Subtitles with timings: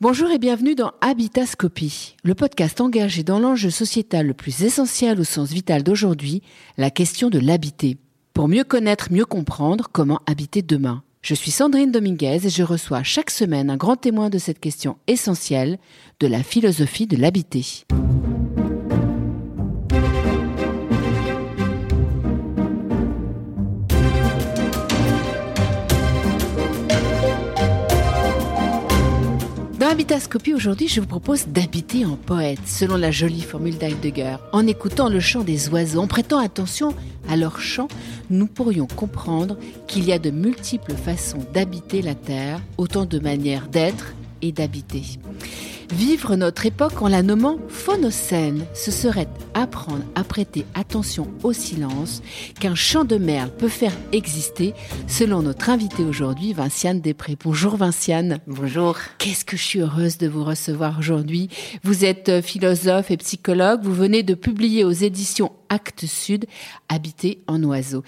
[0.00, 5.24] Bonjour et bienvenue dans Habitascopie, le podcast engagé dans l'enjeu sociétal le plus essentiel au
[5.24, 6.40] sens vital d'aujourd'hui,
[6.76, 7.96] la question de l'habiter.
[8.32, 11.02] Pour mieux connaître, mieux comprendre comment habiter demain.
[11.20, 14.98] Je suis Sandrine Dominguez et je reçois chaque semaine un grand témoin de cette question
[15.08, 15.80] essentielle
[16.20, 17.84] de la philosophie de l'habiter.
[30.08, 34.36] Dans Habitascopie aujourd'hui, je vous propose d'habiter en poète, selon la jolie formule d'Heidegger.
[34.52, 36.94] En écoutant le chant des oiseaux, en prêtant attention
[37.28, 37.88] à leur chant,
[38.30, 43.68] nous pourrions comprendre qu'il y a de multiples façons d'habiter la Terre, autant de manières
[43.68, 45.02] d'être et d'habiter.
[45.90, 52.22] Vivre notre époque en la nommant phonocène, ce serait apprendre à prêter attention au silence
[52.60, 54.74] qu'un chant de merle peut faire exister,
[55.06, 57.36] selon notre invité aujourd'hui, Vinciane Després.
[57.42, 58.38] Bonjour Vinciane.
[58.46, 58.96] Bonjour.
[59.18, 61.48] Qu'est-ce que je suis heureuse de vous recevoir aujourd'hui.
[61.82, 63.80] Vous êtes euh, philosophe et psychologue.
[63.82, 66.46] Vous venez de publier aux éditions Actes Sud,
[66.88, 68.02] Habiter en oiseau.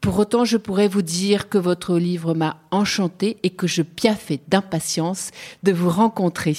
[0.00, 4.40] Pour autant, je pourrais vous dire que votre livre m'a enchanté et que je piaffais
[4.48, 5.30] d'impatience
[5.62, 6.56] de vous rencontrer.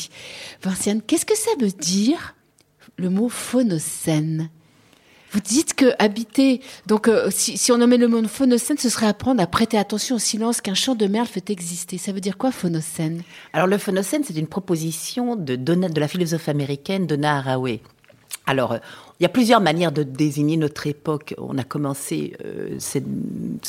[1.07, 2.35] Qu'est-ce que ça veut dire
[2.97, 4.49] le mot phonocène?
[5.31, 9.41] Vous dites que habiter, donc euh, si, on nommait le mot phonocène, ce serait apprendre
[9.41, 11.97] à prêter attention au silence qu'un chant de merle fait exister.
[11.97, 13.23] Ça veut dire quoi phonocène?
[13.51, 17.81] Alors le phonocène, c'est une proposition de, de la philosophe américaine Donna Haraway.
[18.45, 18.77] Alors, euh,
[19.19, 21.35] il y a plusieurs manières de désigner notre époque.
[21.37, 22.77] On a commencé, euh,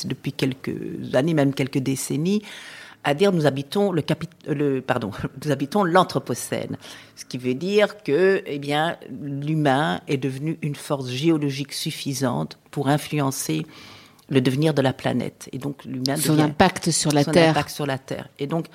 [0.05, 2.43] depuis quelques années, même quelques décennies,
[3.09, 4.03] à dire nous habitons le,
[4.47, 5.11] le pardon,
[5.45, 6.77] nous habitons l'anthropocène,
[7.17, 12.89] ce qui veut dire que, eh bien, l'humain est devenu une force géologique suffisante pour
[12.89, 13.67] influencer
[14.29, 15.49] le devenir de la planète.
[15.53, 17.51] Et donc l'humain son impact sur la son Terre.
[17.51, 18.29] Impact sur la Terre.
[18.39, 18.67] Et donc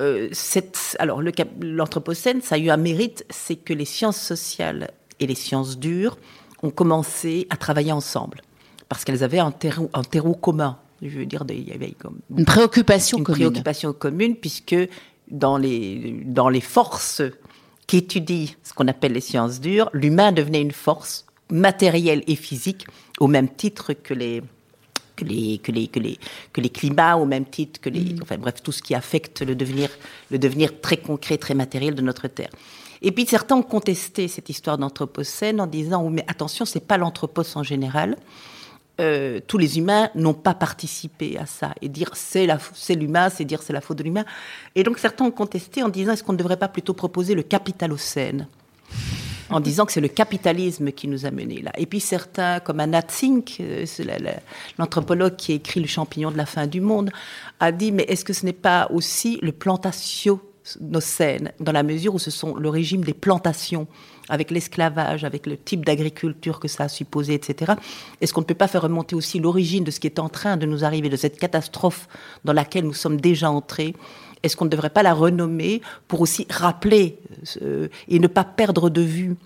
[0.00, 1.22] euh, cette, alors
[1.60, 6.18] l'anthropocène, ça a eu un mérite, c'est que les sciences sociales et les sciences dures
[6.62, 8.40] ont commencé à travailler ensemble
[8.88, 10.78] parce qu'elles avaient un terreau, un terreau commun.
[11.02, 13.40] Je veux dire, il y avait comme une préoccupation une commune.
[13.40, 14.76] préoccupation commune, puisque
[15.30, 17.22] dans les, dans les forces
[17.86, 22.86] qui étudient ce qu'on appelle les sciences dures, l'humain devenait une force matérielle et physique
[23.20, 24.42] au même titre que les,
[25.16, 26.18] que les, que les, que les,
[26.52, 28.18] que les climats, au même titre que les, mm.
[28.22, 29.88] enfin bref, tout ce qui affecte le devenir,
[30.30, 32.50] le devenir très concret, très matériel de notre Terre.
[33.02, 36.96] Et puis certains ont contesté cette histoire d'anthropocène en disant oh, mais attention, c'est pas
[36.96, 38.16] l'anthropos en général.
[38.98, 41.74] Euh, tous les humains n'ont pas participé à ça.
[41.82, 42.46] Et dire c'est
[42.94, 44.24] l'humain, c'est dire c'est la faute de l'humain.
[44.74, 47.42] Et donc certains ont contesté en disant est-ce qu'on ne devrait pas plutôt proposer le
[47.42, 48.46] capitalocène?
[49.50, 51.72] En disant que c'est le capitalisme qui nous a menés là.
[51.76, 53.84] Et puis certains, comme Anna Zink, euh,
[54.78, 57.10] l'anthropologue qui a écrit Le champignon de la fin du monde,
[57.60, 60.40] a dit mais est-ce que ce n'est pas aussi le plantatio
[60.80, 63.86] dans la mesure où ce sont le régime des plantations,
[64.28, 67.74] avec l'esclavage, avec le type d'agriculture que ça a supposé, etc.
[68.20, 70.56] Est-ce qu'on ne peut pas faire remonter aussi l'origine de ce qui est en train
[70.56, 72.08] de nous arriver, de cette catastrophe
[72.44, 73.94] dans laquelle nous sommes déjà entrés?
[74.42, 77.18] Est-ce qu'on ne devrait pas la renommer pour aussi rappeler
[77.62, 79.36] euh, et ne pas perdre de vue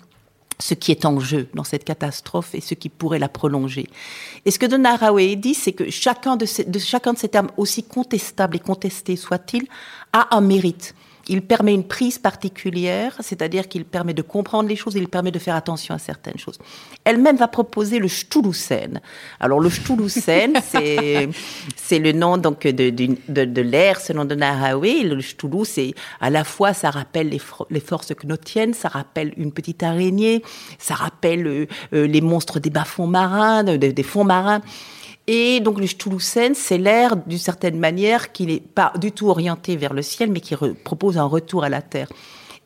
[0.58, 3.86] ce qui est en jeu dans cette catastrophe et ce qui pourrait la prolonger?
[4.44, 4.98] Et ce que Donna
[5.36, 9.66] dit, c'est que chacun de, ces, chacun de ces termes, aussi contestables et contestés soit-il,
[10.12, 10.94] a un mérite
[11.30, 15.30] il permet une prise particulière, c'est-à-dire qu'il permet de comprendre les choses et il permet
[15.30, 16.58] de faire attention à certaines choses.
[17.04, 19.00] Elle-même va proposer le Stulusen.
[19.38, 21.28] Alors le Stulusen, c'est
[21.76, 25.04] c'est le nom donc de, de, de, l'air selon de Nahawe.
[25.04, 27.40] Le Stulu, c'est à la fois ça rappelle les,
[27.70, 30.42] les forces knotiennes, ça rappelle une petite araignée,
[30.80, 34.62] ça rappelle euh, euh, les monstres des bas-fonds marins, des fonds marins.
[35.32, 39.76] Et donc le Toulousaine, c'est l'air d'une certaine manière qui n'est pas du tout orienté
[39.76, 42.08] vers le ciel, mais qui propose un retour à la terre.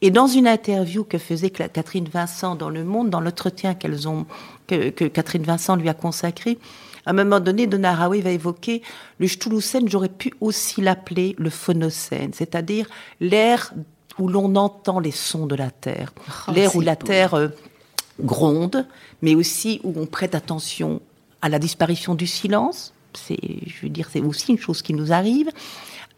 [0.01, 4.25] Et dans une interview que faisait Catherine Vincent dans Le Monde, dans l'entretien qu'elles ont,
[4.67, 6.57] que, Catherine Vincent lui a consacré,
[7.05, 8.81] à un moment donné, Donna Haraway va évoquer
[9.19, 12.87] le Toulousaine, j'aurais pu aussi l'appeler le phonocène, c'est-à-dire
[13.21, 13.75] l'air
[14.19, 16.15] où l'on entend les sons de la terre,
[16.49, 17.49] oh, l'air où la terre euh,
[18.21, 18.87] gronde,
[19.21, 21.03] mais aussi où on prête attention
[21.45, 22.95] à la disparition du silence.
[23.13, 25.51] C'est, je veux dire, c'est aussi une chose qui nous arrive.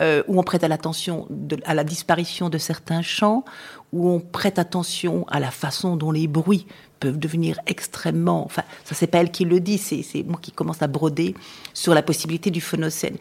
[0.02, 1.26] Euh, où on prête à l'attention
[1.64, 3.46] à la disparition de certains chants,
[3.94, 6.66] où on prête attention à la façon dont les bruits
[7.00, 8.44] peuvent devenir extrêmement.
[8.44, 11.34] Enfin, ça c'est pas elle qui le dit, c'est, c'est moi qui commence à broder
[11.72, 13.16] sur la possibilité du phonocène.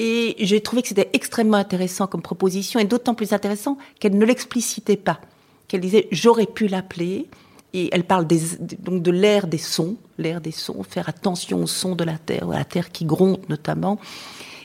[0.00, 4.26] Et j'ai trouvé que c'était extrêmement intéressant comme proposition, et d'autant plus intéressant qu'elle ne
[4.26, 5.20] l'explicitait pas.
[5.68, 7.28] Qu'elle disait j'aurais pu l'appeler,
[7.74, 8.40] et elle parle des,
[8.78, 12.50] donc de l'air des sons, l'air des sons, faire attention aux sons de la terre,
[12.50, 13.98] à la terre qui gronde notamment.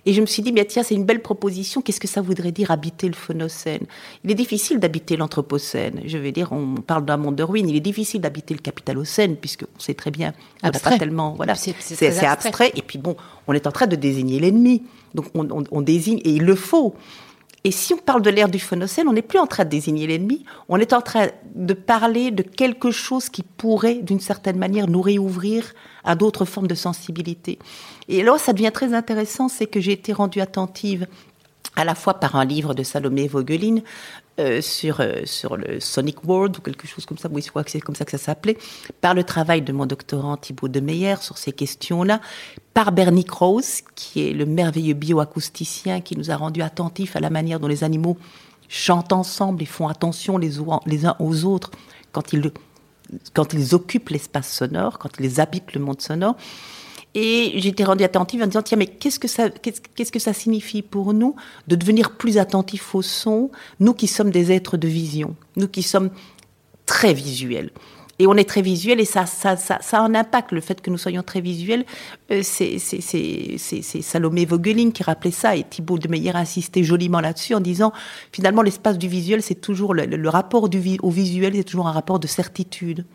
[0.06, 1.82] Et je me suis dit, mais tiens, c'est une belle proposition.
[1.82, 3.86] Qu'est-ce que ça voudrait dire habiter le phonocène?
[4.26, 6.02] Il est difficile d'habiter l'anthropocène.
[6.06, 7.70] Je veux dire, on parle d'un monde de ruines.
[7.70, 11.36] Il est difficile d'habiter le capitalocène, puisque on sait très bien, on n'a pas tellement.
[11.36, 12.26] Voilà, c'est abstrait.
[12.26, 12.72] abstrait.
[12.76, 13.16] Et puis bon,
[13.48, 14.84] on est en train de désigner l'ennemi.
[15.16, 16.96] Donc on, on désigne, et il le faut.
[17.66, 20.06] Et si on parle de l'ère du phonocène, on n'est plus en train de désigner
[20.06, 24.90] l'ennemi, on est en train de parler de quelque chose qui pourrait, d'une certaine manière,
[24.90, 25.74] nous réouvrir
[26.04, 27.60] à d'autres formes de sensibilité.
[28.10, 31.08] Et là, ça devient très intéressant, c'est que j'ai été rendue attentive
[31.76, 33.80] à la fois par un livre de Salomé Vogelin
[34.40, 37.64] euh, sur, euh, sur le Sonic World ou quelque chose comme ça, oui, je crois
[37.64, 38.58] que c'est comme ça que ça s'appelait,
[39.00, 42.20] par le travail de mon doctorant Thibaut de Meyer sur ces questions-là,
[42.74, 47.30] par Bernie Krause, qui est le merveilleux bioacousticien qui nous a rendu attentifs à la
[47.30, 48.18] manière dont les animaux
[48.70, 50.54] chantent ensemble et font attention les,
[50.88, 51.70] les uns aux autres
[52.12, 52.52] quand ils,
[53.34, 56.36] quand ils occupent l'espace sonore, quand ils habitent le monde sonore.
[57.16, 60.82] Et j'étais rendue attentive en disant, tiens, mais qu'est-ce que ça, qu'est-ce que ça signifie
[60.82, 61.36] pour nous
[61.68, 65.84] de devenir plus attentifs au son, nous qui sommes des êtres de vision, nous qui
[65.84, 66.10] sommes
[66.86, 67.70] très visuels.
[68.20, 70.80] Et on est très visuel et ça, ça, ça, ça a un impact, le fait
[70.82, 71.84] que nous soyons très visuels.
[72.32, 72.78] Euh, c'est
[74.02, 77.92] Salomé Vogelin qui rappelait ça et Thibault de Meyer insistait joliment là-dessus en disant
[78.32, 80.70] finalement l'espace du visuel, c'est toujours le, rapport
[81.02, 83.06] au visuel, c'est toujours un rapport de certitude.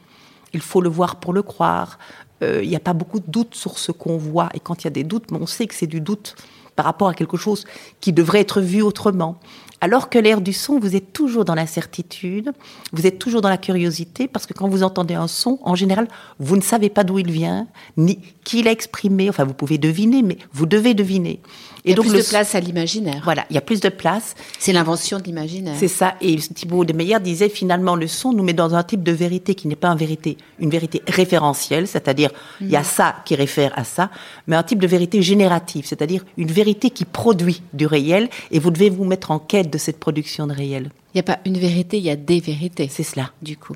[0.53, 1.99] Il faut le voir pour le croire.
[2.43, 4.49] Euh, il n'y a pas beaucoup de doutes sur ce qu'on voit.
[4.55, 6.37] Et quand il y a des doutes, on sait que c'est du doute
[6.77, 7.65] par rapport à quelque chose
[8.01, 9.41] qui devrait être vu autrement.
[9.81, 12.53] Alors que l'air du son, vous êtes toujours dans l'incertitude,
[12.93, 16.09] vous êtes toujours dans la curiosité, parce que quand vous entendez un son, en général,
[16.41, 19.29] vous ne savez pas d'où il vient, ni qui l'a exprimé.
[19.29, 21.41] Enfin, vous pouvez deviner, mais vous devez deviner.
[21.85, 23.21] Et il y a donc plus de place à l'imaginaire.
[23.25, 24.35] Voilà, il y a plus de place.
[24.59, 25.77] C'est l'invention de l'imaginaire.
[25.79, 26.15] C'est ça.
[26.21, 29.55] Et Thibault de Meyer disait finalement le son nous met dans un type de vérité
[29.55, 32.85] qui n'est pas une vérité, une vérité référentielle, c'est-à-dire il y a mm.
[32.85, 34.11] ça qui réfère à ça,
[34.47, 38.71] mais un type de vérité générative, c'est-à-dire une vérité qui produit du réel et vous
[38.71, 40.91] devez vous mettre en quête de cette production de réel.
[41.15, 42.89] Il n'y a pas une vérité, il y a des vérités.
[42.91, 43.33] C'est cela.
[43.43, 43.75] Du coup.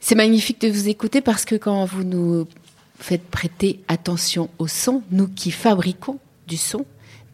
[0.00, 2.46] C'est magnifique de vous écouter parce que quand vous nous
[2.98, 6.84] faites prêter attention au son, nous qui fabriquons du son,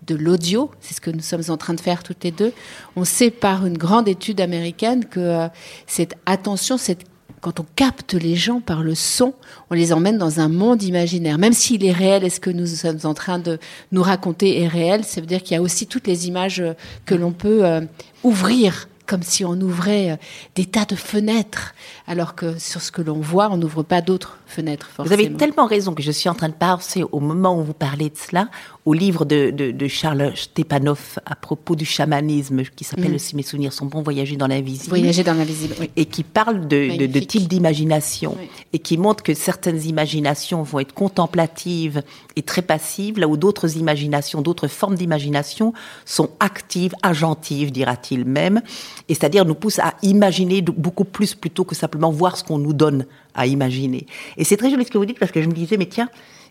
[0.06, 2.52] de l'audio, c'est ce que nous sommes en train de faire toutes les deux,
[2.96, 5.48] on sait par une grande étude américaine que euh,
[5.86, 7.04] cette attention, cette
[7.40, 9.34] quand on capte les gens par le son,
[9.70, 11.38] on les emmène dans un monde imaginaire.
[11.38, 13.58] Même s'il est réel, est-ce que nous sommes en train de
[13.92, 16.74] nous raconter est réel Ça veut dire qu'il y a aussi toutes les images euh,
[17.06, 17.80] que l'on peut euh,
[18.22, 20.16] ouvrir comme si on ouvrait euh,
[20.54, 21.74] des tas de fenêtres,
[22.06, 24.88] alors que sur ce que l'on voit, on n'ouvre pas d'autres fenêtres.
[24.94, 25.16] Forcément.
[25.16, 27.74] Vous avez tellement raison que je suis en train de penser au moment où vous
[27.74, 28.48] parlez de cela,
[28.90, 33.18] au livre de, de, Charles Stepanov à propos du chamanisme, qui s'appelle, mm.
[33.20, 34.88] si mes souvenirs sont bons, Voyager dans l'invisible.
[34.88, 35.90] Voyager dans l'invisible, oui.
[35.94, 38.36] Et qui parle de, de, types d'imagination,
[38.72, 42.02] et qui montre que certaines imaginations vont être contemplatives
[42.34, 45.72] et très passives, là où d'autres imaginations, d'autres formes d'imagination
[46.04, 48.60] sont actives, agentives, dira-t-il même,
[49.08, 52.72] et c'est-à-dire nous poussent à imaginer beaucoup plus plutôt que simplement voir ce qu'on nous
[52.72, 54.06] donne à imaginer.
[54.36, 56.08] Et c'est très joli ce que vous dites, parce que je me disais, mais tiens,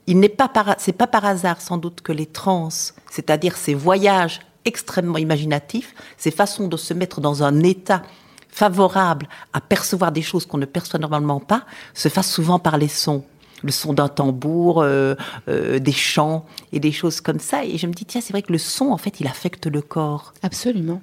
[0.09, 2.69] il n'est pas par, c'est pas par hasard sans doute que les trans,
[3.11, 8.01] c'est-à-dire ces voyages extrêmement imaginatifs, ces façons de se mettre dans un état
[8.50, 11.63] favorable à percevoir des choses qu'on ne perçoit normalement pas,
[11.94, 13.23] se fassent souvent par les sons
[13.61, 15.15] le son d'un tambour, euh,
[15.50, 17.65] euh, des chants et des choses comme ça.
[17.65, 19.81] Et je me dis, tiens, c'est vrai que le son, en fait, il affecte le
[19.81, 20.33] corps.
[20.44, 21.01] Absolument.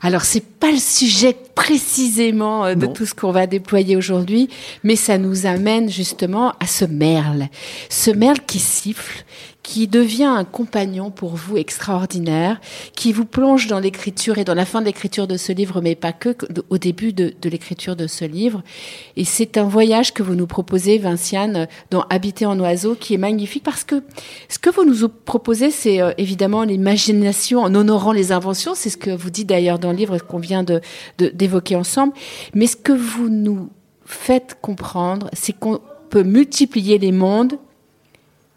[0.00, 4.48] Alors c'est pas le sujet précisément euh, de tout ce qu'on va déployer aujourd'hui,
[4.84, 7.48] mais ça nous amène justement à ce merle,
[7.88, 9.24] ce merle qui siffle,
[9.66, 12.60] qui devient un compagnon pour vous extraordinaire,
[12.94, 15.96] qui vous plonge dans l'écriture et dans la fin de l'écriture de ce livre, mais
[15.96, 16.36] pas que,
[16.70, 18.62] au début de, l'écriture de ce livre.
[19.16, 23.18] Et c'est un voyage que vous nous proposez, Vinciane, dans Habiter en oiseau, qui est
[23.18, 24.04] magnifique parce que
[24.48, 28.76] ce que vous nous proposez, c'est euh, évidemment l'imagination en honorant les inventions.
[28.76, 30.64] C'est ce que vous dites d'ailleurs dans le livre qu'on vient
[31.18, 32.12] d'évoquer ensemble.
[32.54, 33.70] Mais ce que vous nous
[34.04, 37.58] faites comprendre, c'est qu'on peut multiplier les mondes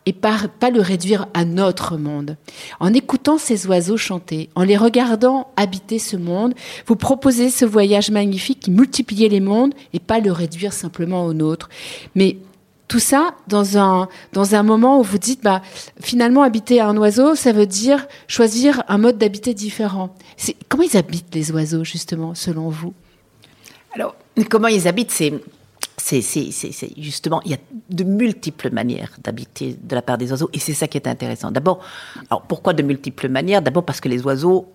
[0.10, 2.36] et pas, le réduire à notre monde.
[2.80, 6.56] En écoutant ces oiseaux chanter, en les regardant habiter ce monde,
[6.88, 11.34] vous proposez ce voyage magnifique qui multipliait les mondes et pas le réduire simplement au
[11.34, 11.70] nôtre.
[12.16, 12.38] Mais
[12.88, 15.62] tout ça dans un dans un moment où vous dites bah
[16.02, 20.16] finalement habiter un oiseau ça veut dire choisir un mode d'habiter différent.
[20.70, 22.96] comment ils habitent les oiseaux justement selon vous?
[23.94, 24.16] Alors
[24.50, 25.34] comment ils habitent c'est
[26.00, 26.22] c'est
[26.98, 27.58] justement, il y a
[27.90, 31.52] de multiples manières d'habiter de la part des oiseaux, et c'est ça qui est intéressant.
[31.52, 31.80] D'abord,
[32.30, 33.62] alors pourquoi de multiples manières?
[33.62, 34.72] D'abord parce que les oiseaux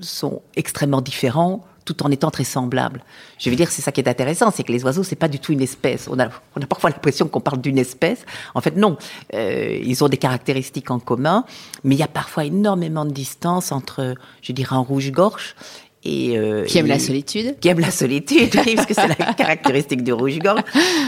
[0.00, 3.02] sont extrêmement différents tout en étant très semblables.
[3.38, 5.40] Je veux dire, c'est ça qui est intéressant, c'est que les oiseaux, c'est pas du
[5.40, 6.08] tout une espèce.
[6.08, 8.24] On a, on a parfois l'impression qu'on parle d'une espèce.
[8.54, 8.96] En fait, non.
[9.34, 11.44] Euh, ils ont des caractéristiques en commun,
[11.82, 15.56] mais il y a parfois énormément de distance entre, je dirais, un rouge-gorge
[16.02, 20.02] et, euh, qui aime la solitude Qui aime la solitude, parce que c'est la caractéristique
[20.02, 20.62] du rouge-gorge.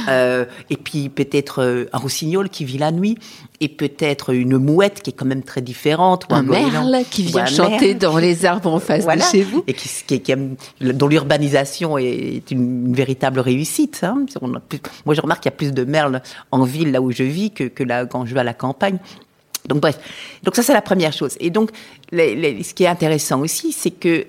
[0.08, 3.16] Euh, et puis peut-être euh, un rossignol qui vit la nuit,
[3.60, 6.26] et peut-être une mouette qui est quand même très différente.
[6.30, 9.64] Ou un, merle qui vient chanter dans les arbres en face de chez vous.
[9.66, 10.34] Et qui, qui,
[10.80, 14.00] dont l'urbanisation est une, véritable réussite.
[14.02, 14.26] Hein.
[15.06, 16.20] moi, je remarque qu'il y a plus de merles
[16.50, 18.98] en ville, là où je vis, que, que là, quand je vais à la campagne.
[19.68, 19.98] Donc bref,
[20.42, 21.36] donc ça c'est la première chose.
[21.38, 21.70] Et donc
[22.12, 24.26] ce qui est intéressant aussi, c'est que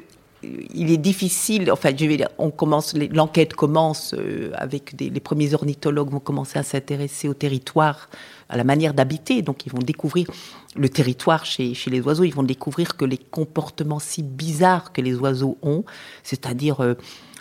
[0.74, 5.54] il est difficile, enfin, je vais on commence, l'enquête commence euh, avec des, les premiers
[5.54, 8.10] ornithologues vont commencer à s'intéresser au territoire,
[8.50, 9.42] à la manière d'habiter.
[9.42, 10.28] Donc, ils vont découvrir
[10.76, 12.24] le territoire chez, chez les oiseaux.
[12.24, 15.84] Ils vont découvrir que les comportements si bizarres que les oiseaux ont,
[16.24, 16.96] c'est-à-dire euh,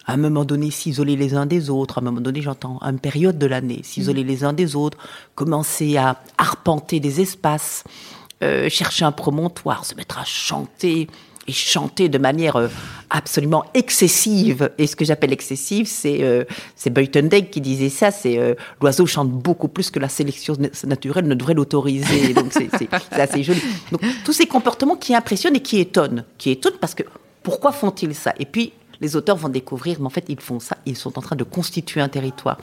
[0.06, 2.90] à un moment donné s'isoler les uns des autres, à un moment donné, j'entends, à
[2.90, 4.28] une période de l'année, s'isoler mmh.
[4.28, 4.98] les uns des autres,
[5.34, 7.84] commencer à arpenter des espaces,
[8.42, 11.08] euh, chercher un promontoire, se mettre à chanter
[11.52, 12.68] et chanter de manière euh,
[13.10, 14.70] absolument excessive.
[14.78, 16.44] Et ce que j'appelle excessive, c'est euh,
[16.74, 16.92] c'est
[17.50, 18.10] qui disait ça.
[18.10, 22.32] C'est euh, l'oiseau chante beaucoup plus que la sélection naturelle ne devrait l'autoriser.
[22.34, 22.70] Donc c'est
[23.12, 23.60] assez joli.
[23.90, 27.02] Donc tous ces comportements qui impressionnent et qui étonnent, qui étonnent parce que
[27.42, 28.32] pourquoi font-ils ça?
[28.38, 31.22] Et puis les auteurs vont découvrir, mais en fait ils font ça, ils sont en
[31.22, 32.58] train de constituer un territoire.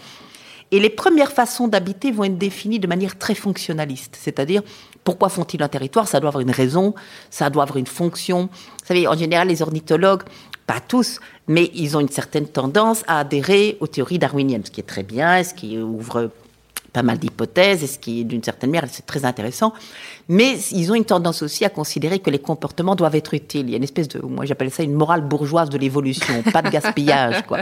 [0.71, 4.61] Et les premières façons d'habiter vont être définies de manière très fonctionnaliste, c'est-à-dire
[5.09, 6.07] pourquoi font-ils un territoire?
[6.07, 6.93] Ça doit avoir une raison,
[7.31, 8.43] ça doit avoir une fonction.
[8.43, 10.21] Vous savez, en général, les ornithologues,
[10.67, 14.81] pas tous, mais ils ont une certaine tendance à adhérer aux théories darwiniennes, ce qui
[14.81, 16.29] est très bien, ce qui ouvre
[16.89, 19.73] pas mal d'hypothèses, et ce qui, d'une certaine manière, c'est très intéressant.
[20.27, 23.65] Mais ils ont une tendance aussi à considérer que les comportements doivent être utiles.
[23.67, 26.61] Il y a une espèce de, moi j'appelle ça une morale bourgeoise de l'évolution, pas
[26.61, 27.59] de gaspillage, quoi.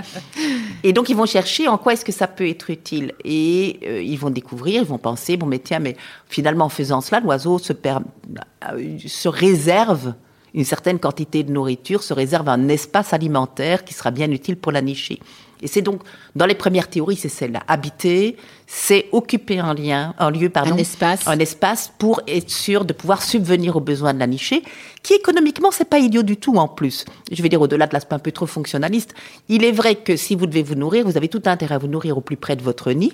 [0.84, 3.14] Et donc ils vont chercher en quoi est-ce que ça peut être utile.
[3.24, 5.96] Et euh, ils vont découvrir, ils vont penser, bon mais tiens, mais
[6.28, 10.14] finalement en faisant cela, l'oiseau se, euh, se réserve
[10.54, 14.72] une certaine quantité de nourriture, se réserve un espace alimentaire qui sera bien utile pour
[14.72, 15.20] la nicher.
[15.62, 16.02] Et c'est donc,
[16.36, 17.64] dans les premières théories, c'est celle-là.
[17.68, 18.38] Habiter,
[18.68, 20.74] c'est occuper un lien, un lieu, pardon.
[20.74, 21.28] Un espace.
[21.28, 24.64] Un espace pour être sûr de pouvoir subvenir aux besoins de la nichée,
[25.04, 27.06] qui économiquement, c'est pas idiot du tout en plus.
[27.32, 29.14] Je vais dire au-delà de l'aspect un peu trop fonctionnaliste.
[29.50, 31.88] Il est vrai que si vous devez vous nourrir, vous avez tout intérêt à vous
[31.88, 33.14] nourrir au plus près de votre nid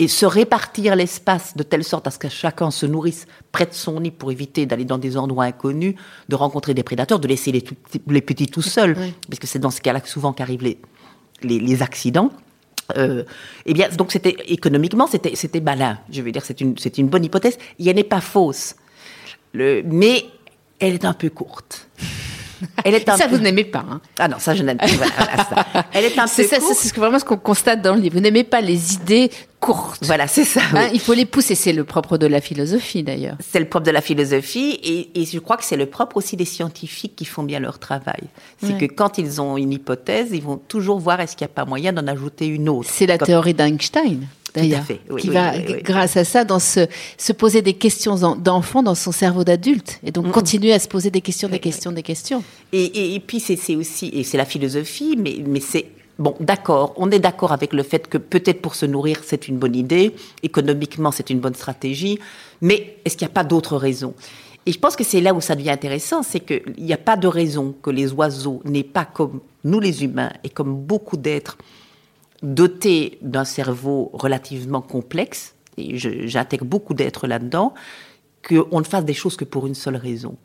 [0.00, 3.74] et se répartir l'espace de telle sorte à ce que chacun se nourrisse près de
[3.74, 5.94] son nid pour éviter d'aller dans des endroits inconnus,
[6.30, 7.62] de rencontrer des prédateurs, de laisser les,
[8.08, 8.96] les petits tout seuls,
[9.28, 10.78] parce que c'est dans ce cas-là souvent qu'arrivent les,
[11.42, 12.30] les, accidents.
[12.96, 13.24] Euh,
[13.66, 15.98] eh bien, donc c'était économiquement, c'était c'était malin.
[16.10, 17.56] Je veux dire, c'est une c'est une bonne hypothèse.
[17.78, 18.74] Elle n'est pas fausse,
[19.52, 20.24] le, mais
[20.80, 21.88] elle est un peu courte.
[22.84, 23.84] Elle est ça, vous n'aimez pas.
[23.90, 24.00] Hein.
[24.18, 24.86] Ah non, ça, je n'aime pas.
[24.88, 25.86] ça.
[25.92, 28.14] Elle est un peu C'est vraiment ce qu'on constate dans le livre.
[28.14, 30.04] Vous n'aimez pas les idées courtes.
[30.04, 30.60] Voilà, c'est ça.
[30.74, 31.54] Hein, il faut les pousser.
[31.54, 33.36] C'est le propre de la philosophie, d'ailleurs.
[33.40, 34.78] C'est le propre de la philosophie.
[34.82, 37.78] Et, et je crois que c'est le propre aussi des scientifiques qui font bien leur
[37.78, 38.22] travail.
[38.62, 41.54] C'est que quand ils ont une hypothèse, ils vont toujours voir est-ce qu'il n'y a
[41.54, 42.88] pas moyen d'en ajouter une autre.
[42.90, 44.84] C'est la théorie d'Einstein d'ailleurs,
[45.18, 46.86] qui va, grâce à ça, dans se,
[47.18, 51.10] se poser des questions d'enfant dans son cerveau d'adulte, et donc continuer à se poser
[51.10, 52.42] des questions, des questions, des questions.
[52.72, 55.86] Et, et, puis c'est aussi, et c'est la philosophie, mais, mais c'est
[56.20, 59.56] Bon, d'accord, on est d'accord avec le fait que peut-être pour se nourrir, c'est une
[59.56, 62.18] bonne idée, économiquement, c'est une bonne stratégie,
[62.60, 64.12] mais est-ce qu'il n'y a pas d'autres raisons?
[64.66, 67.16] Et je pense que c'est là où ça devient intéressant, c'est qu'il n'y a pas
[67.16, 71.56] de raison que les oiseaux n'aient pas comme nous les humains et comme beaucoup d'êtres
[72.42, 77.74] doté d'un cerveau relativement complexe, et j'intègre beaucoup d'êtres là-dedans,
[78.46, 80.36] qu'on ne fasse des choses que pour une seule raison.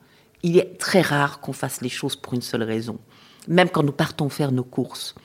[0.44, 3.00] Il est très rare qu'on fasse les choses pour une seule raison.
[3.48, 5.16] Même quand nous partons faire nos courses,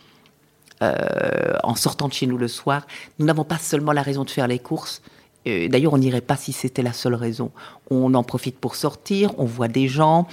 [0.83, 2.87] euh, en sortant de chez nous le soir,
[3.19, 5.03] nous n'avons pas seulement la raison de faire les courses.
[5.47, 7.51] Euh, d'ailleurs, on n'irait pas si c'était la seule raison.
[7.91, 10.27] On en profite pour sortir, on voit des gens,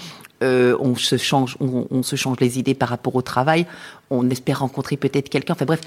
[0.44, 3.66] euh, on se change, on, se change les idées par rapport au travail.
[4.10, 5.54] On espère rencontrer peut-être quelqu'un.
[5.54, 5.82] Enfin bref,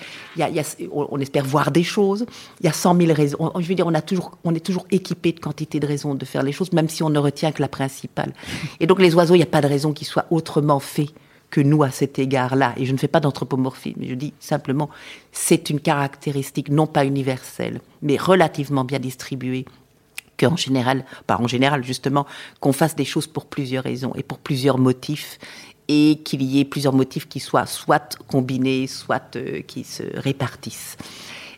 [0.92, 2.26] on espère voir des choses.
[2.60, 3.52] Il y a cent mille raisons.
[3.58, 6.24] je veux dire, on a toujours, on est toujours équipé de quantité de raisons de
[6.24, 8.32] faire les choses, même si on ne retient que la principale.
[8.80, 11.10] Et donc les oiseaux, il n'y a pas de raison qu'ils soient autrement faits
[11.50, 12.74] que nous à cet égard-là.
[12.76, 14.88] Et je ne fais pas d'anthropomorphie, mais je dis simplement,
[15.32, 19.64] c'est une caractéristique non pas universelle, mais relativement bien distribuée
[20.40, 22.26] qu'en général, pas en général justement,
[22.60, 25.38] qu'on fasse des choses pour plusieurs raisons et pour plusieurs motifs
[25.88, 30.96] et qu'il y ait plusieurs motifs qui soient soit combinés, soit euh, qui se répartissent.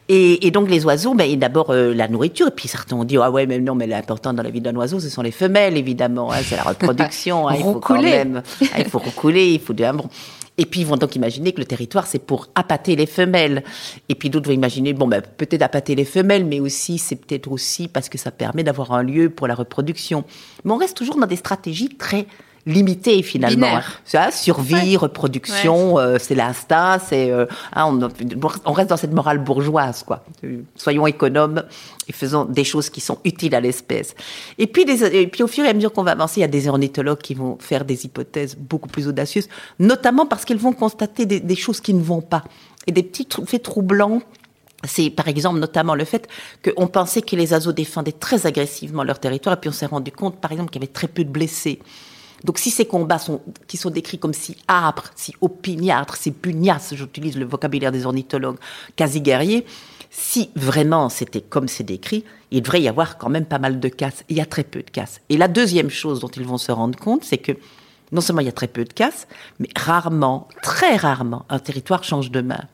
[0.08, 3.30] Et, donc les oiseaux, ben, d'abord euh, la nourriture, et puis certains ont dit ah
[3.30, 6.30] ouais mais non mais l'important dans la vie d'un oiseau ce sont les femelles évidemment,
[6.32, 9.72] hein, c'est la reproduction, hein, il faut quand même, hein, il faut recouler, il faut
[9.72, 10.08] bon.
[10.58, 13.64] Et puis ils vont donc imaginer que le territoire c'est pour appâter les femelles.
[14.08, 17.50] Et puis d'autres vont imaginer bon ben peut-être appâter les femelles, mais aussi c'est peut-être
[17.50, 20.24] aussi parce que ça permet d'avoir un lieu pour la reproduction.
[20.64, 22.26] Mais on reste toujours dans des stratégies très
[22.66, 23.80] limité finalement.
[24.04, 28.08] Ça, survie, reproduction, euh, c'est l'instinct, c'est euh, hein, on,
[28.64, 30.24] on, reste dans cette morale bourgeoise quoi.
[30.76, 31.64] Soyons économes
[32.08, 34.14] et faisons des choses qui sont utiles à l'espèce.
[34.58, 36.48] Et puis et puis au fur et à mesure qu'on va avancer, il y a
[36.48, 41.26] des ornithologues qui vont faire des hypothèses beaucoup plus audacieuses, notamment parce qu'ils vont constater
[41.26, 42.44] des, des choses qui ne vont pas
[42.86, 44.20] et des petits faits troublants
[44.84, 46.28] c'est par exemple notamment le fait
[46.64, 50.10] qu'on pensait que les oiseaux défendaient très agressivement leur territoire, et puis on s'est rendu
[50.10, 51.78] compte, par exemple, qu'il y avait très peu de blessés.
[52.44, 56.94] Donc si ces combats sont, qui sont décrits comme si âpres, si opiniâtres, si pugnaces,
[56.94, 58.58] j'utilise le vocabulaire des ornithologues,
[58.96, 59.64] quasi guerriers,
[60.10, 63.88] si vraiment c'était comme c'est décrit, il devrait y avoir quand même pas mal de
[63.88, 64.24] casse.
[64.28, 65.20] Il y a très peu de casse.
[65.28, 67.52] Et la deuxième chose dont ils vont se rendre compte, c'est que
[68.12, 69.26] non seulement il y a très peu de casse,
[69.58, 72.64] mais rarement, très rarement, un territoire change de main.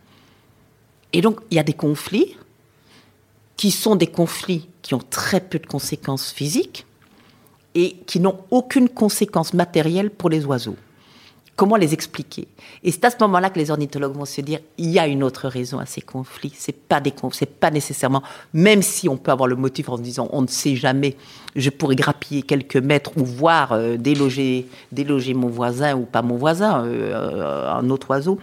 [1.12, 2.37] Et donc il y a des conflits
[3.56, 6.87] qui sont des conflits qui ont très peu de conséquences physiques,
[7.78, 10.75] et qui n'ont aucune conséquence matérielle pour les oiseaux.
[11.54, 12.49] Comment les expliquer?
[12.82, 15.23] Et c'est à ce moment-là que les ornithologues vont se dire il y a une
[15.23, 16.52] autre raison à ces conflits.
[16.56, 17.00] C'est pas
[17.61, 20.75] pas nécessairement, même si on peut avoir le motif en se disant on ne sait
[20.75, 21.16] jamais,
[21.54, 26.37] je pourrais grappiller quelques mètres ou voir euh, déloger, déloger mon voisin ou pas mon
[26.37, 28.40] voisin, euh, euh, un autre oiseau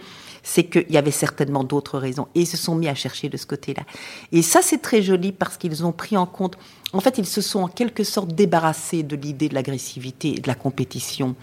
[0.48, 2.28] c'est qu'il y avait certainement d'autres raisons.
[2.36, 3.82] Et ils se sont mis à chercher de ce côté-là.
[4.30, 6.56] Et ça, c'est très joli parce qu'ils ont pris en compte,
[6.92, 10.46] en fait, ils se sont en quelque sorte débarrassés de l'idée de l'agressivité et de
[10.46, 11.34] la compétition.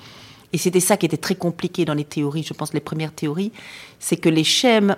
[0.54, 3.52] Et c'était ça qui était très compliqué dans les théories, je pense, les premières théories,
[4.00, 4.96] c'est que les schèmes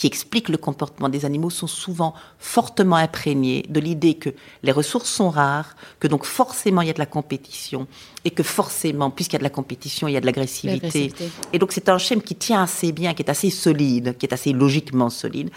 [0.00, 4.30] qui expliquent le comportement des animaux sont souvent fortement imprégnés de l'idée que
[4.62, 7.86] les ressources sont rares, que donc forcément il y a de la compétition,
[8.24, 11.12] et que forcément, puisqu'il y a de la compétition, il y a de l'agressivité.
[11.52, 14.32] Et donc c'est un schème qui tient assez bien, qui est assez solide, qui est
[14.32, 15.50] assez logiquement solide.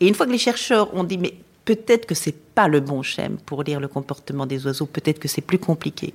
[0.00, 1.34] Et une fois que les chercheurs ont dit, mais
[1.66, 5.28] peut-être que c'est pas le bon schème pour lire le comportement des oiseaux, peut-être que
[5.28, 6.14] c'est plus compliqué.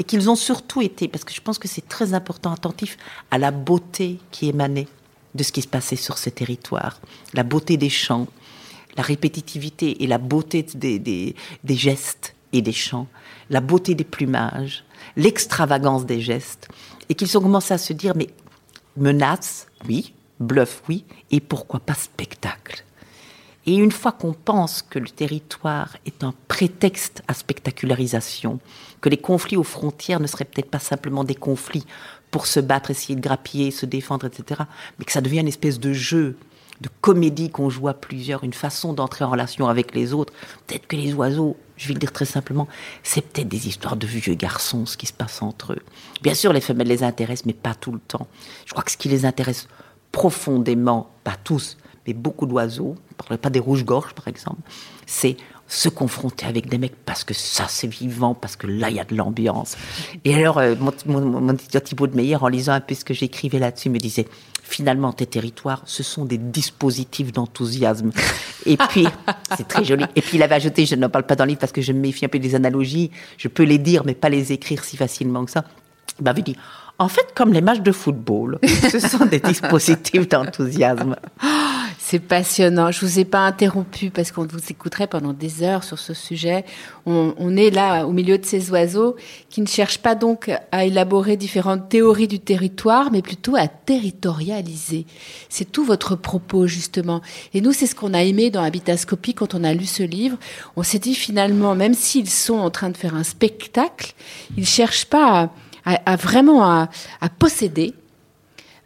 [0.00, 2.96] Et qu'ils ont surtout été, parce que je pense que c'est très important, attentif
[3.30, 4.88] à la beauté qui émanait
[5.34, 7.00] de ce qui se passait sur ce territoire.
[7.34, 8.26] La beauté des chants,
[8.96, 11.34] la répétitivité et la beauté des, des,
[11.74, 13.06] gestes et des chants,
[13.50, 14.84] la beauté des plumages,
[15.16, 16.68] l'extravagance des gestes,
[17.08, 18.28] et qu'ils ont commencé à se dire, mais
[18.96, 22.84] menace, oui, bluff, oui, et pourquoi pas spectacle?
[23.64, 28.58] Et une fois qu'on pense que le territoire est un prétexte à spectacularisation,
[29.00, 31.86] que les conflits aux frontières ne seraient peut-être pas simplement des conflits
[32.32, 34.62] pour se battre, essayer de grappiller, se défendre, etc.
[34.98, 36.36] Mais que ça devient une espèce de jeu,
[36.80, 40.32] de comédie qu'on joue à plusieurs, une façon d'entrer en relation avec les autres.
[40.66, 42.66] Peut-être que les oiseaux, je vais le dire très simplement,
[43.02, 45.82] c'est peut-être des histoires de vieux garçons, ce qui se passe entre eux.
[46.22, 48.26] Bien sûr, les femelles les intéressent, mais pas tout le temps.
[48.64, 49.68] Je crois que ce qui les intéresse
[50.10, 52.96] profondément, pas tous, mais beaucoup d'oiseaux,
[53.40, 54.62] pas des rouges-gorges par exemple,
[55.06, 55.36] c'est
[55.72, 59.00] se confronter avec des mecs parce que ça c'est vivant, parce que là il y
[59.00, 59.78] a de l'ambiance.
[60.24, 63.14] Et alors euh, mon, mon, mon Thibault de Meyer, en lisant un peu ce que
[63.14, 64.28] j'écrivais là-dessus, me disait
[64.62, 68.10] finalement tes territoires, ce sont des dispositifs d'enthousiasme.
[68.66, 69.06] Et puis
[69.56, 70.04] c'est très joli.
[70.14, 71.92] Et puis il avait ajouté, je n'en parle pas dans le livre parce que je
[71.92, 74.98] me méfie un peu des analogies, je peux les dire mais pas les écrire si
[74.98, 75.64] facilement que ça.
[76.18, 76.56] Il m'avait dit
[77.02, 78.58] en fait, comme les matchs de football,
[78.90, 81.16] ce sont des dispositifs d'enthousiasme.
[81.98, 82.92] C'est passionnant.
[82.92, 86.64] Je vous ai pas interrompu parce qu'on vous écouterait pendant des heures sur ce sujet.
[87.06, 89.16] On, est là au milieu de ces oiseaux
[89.50, 95.06] qui ne cherchent pas donc à élaborer différentes théories du territoire, mais plutôt à territorialiser.
[95.48, 97.20] C'est tout votre propos justement.
[97.54, 100.36] Et nous, c'est ce qu'on a aimé dans Habitascopie quand on a lu ce livre.
[100.76, 104.14] On s'est dit finalement, même s'ils sont en train de faire un spectacle,
[104.56, 105.50] ils cherchent pas à
[105.84, 106.88] à, vraiment à,
[107.38, 107.94] posséder.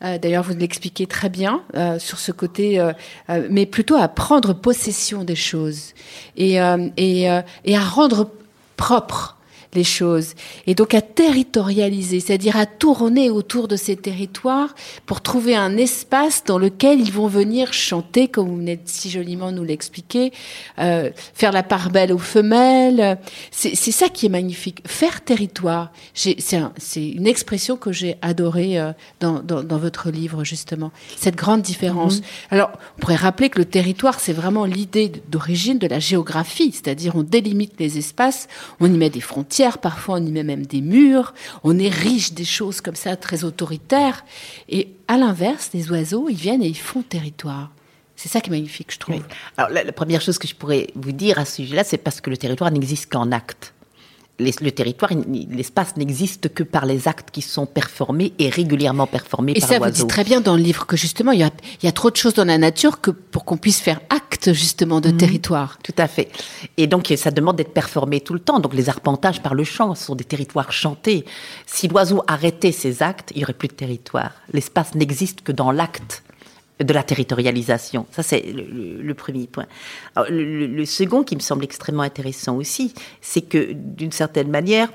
[0.03, 2.93] Euh, d'ailleurs, vous l'expliquez très bien euh, sur ce côté, euh,
[3.51, 5.95] mais plutôt à prendre possession des choses
[6.37, 6.57] et,
[6.97, 7.23] et,
[7.65, 8.31] et à rendre
[8.77, 9.36] propre
[9.77, 10.35] les choses.
[10.67, 14.75] Et donc à territorialiser, c'est-à-dire à tourner autour de ces territoires
[15.07, 19.53] pour trouver un espace dans lequel ils vont venir chanter, comme vous venez si joliment
[19.53, 20.33] nous l'expliquer,
[20.79, 23.19] euh, faire la part belle aux femelles.
[23.51, 24.83] C'est ça qui est magnifique.
[24.87, 26.37] Faire territoire, c'est
[26.97, 30.91] une expression que j'ai adorée euh, dans, dans, dans, votre livre, justement.
[31.17, 32.19] Cette grande différence.
[32.19, 32.51] Mm-hmm.
[32.51, 37.15] Alors, on pourrait rappeler que le territoire, c'est vraiment l'idée d'origine de la géographie, c'est-à-dire
[37.15, 38.49] on délimite les espaces,
[38.81, 42.45] on y met des frontières, parfois on y met même des murs, on érige des
[42.45, 44.25] choses comme ça très autoritaires.
[44.69, 47.71] Et à l'inverse, les oiseaux, ils viennent et ils font territoire.
[48.17, 49.23] C'est ça qui est magnifique, je trouve.
[49.59, 52.31] Alors, la, première chose que je pourrais vous dire à ce sujet-là, c'est parce que
[52.31, 53.75] le territoire n'existe qu'en acte
[54.39, 55.13] le territoire,
[55.51, 59.83] l'espace n'existe que par les actes qui sont performés et régulièrement performés et par l'oiseau.
[59.83, 61.51] Et ça, vous dites très bien dans le livre que justement, il y a,
[61.83, 64.53] il y a trop de choses dans la nature que pour qu'on puisse faire acte
[64.53, 65.17] justement de mhm.
[65.17, 65.79] territoire.
[65.83, 66.29] Tout à fait.
[66.77, 68.61] Et donc, ça demande d'être performé tout le temps.
[68.61, 71.25] Donc, les arpentages par le chant sont des territoires chantés.
[71.67, 74.33] Si l'oiseau arrêtait ses actes, il n'y aurait plus de territoire.
[74.53, 76.23] L'espace n'existe que dans l'acte
[76.83, 78.07] de la territorialisation.
[78.11, 79.67] Ça, c'est le, premier point.
[80.29, 84.91] le, second qui me semble extrêmement intéressant aussi, c'est que d'une certaine manière,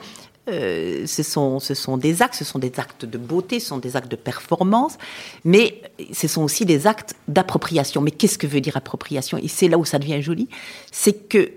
[0.50, 3.78] euh, ce, sont, ce sont des actes, ce sont des actes de beauté, ce sont
[3.78, 4.98] des actes de performance,
[5.44, 8.02] mais ce sont aussi des actes d'appropriation.
[8.02, 9.38] Mais qu'est-ce que veut dire appropriation?
[9.38, 10.50] Et c'est là où ça devient joli,
[10.92, 11.52] c'est que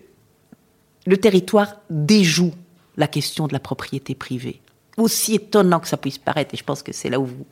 [1.07, 2.53] le territoire déjoue
[2.97, 4.61] la question de la propriété privée.
[4.97, 7.47] Aussi étonnant que ça puisse paraître, et je pense que c'est là où vous,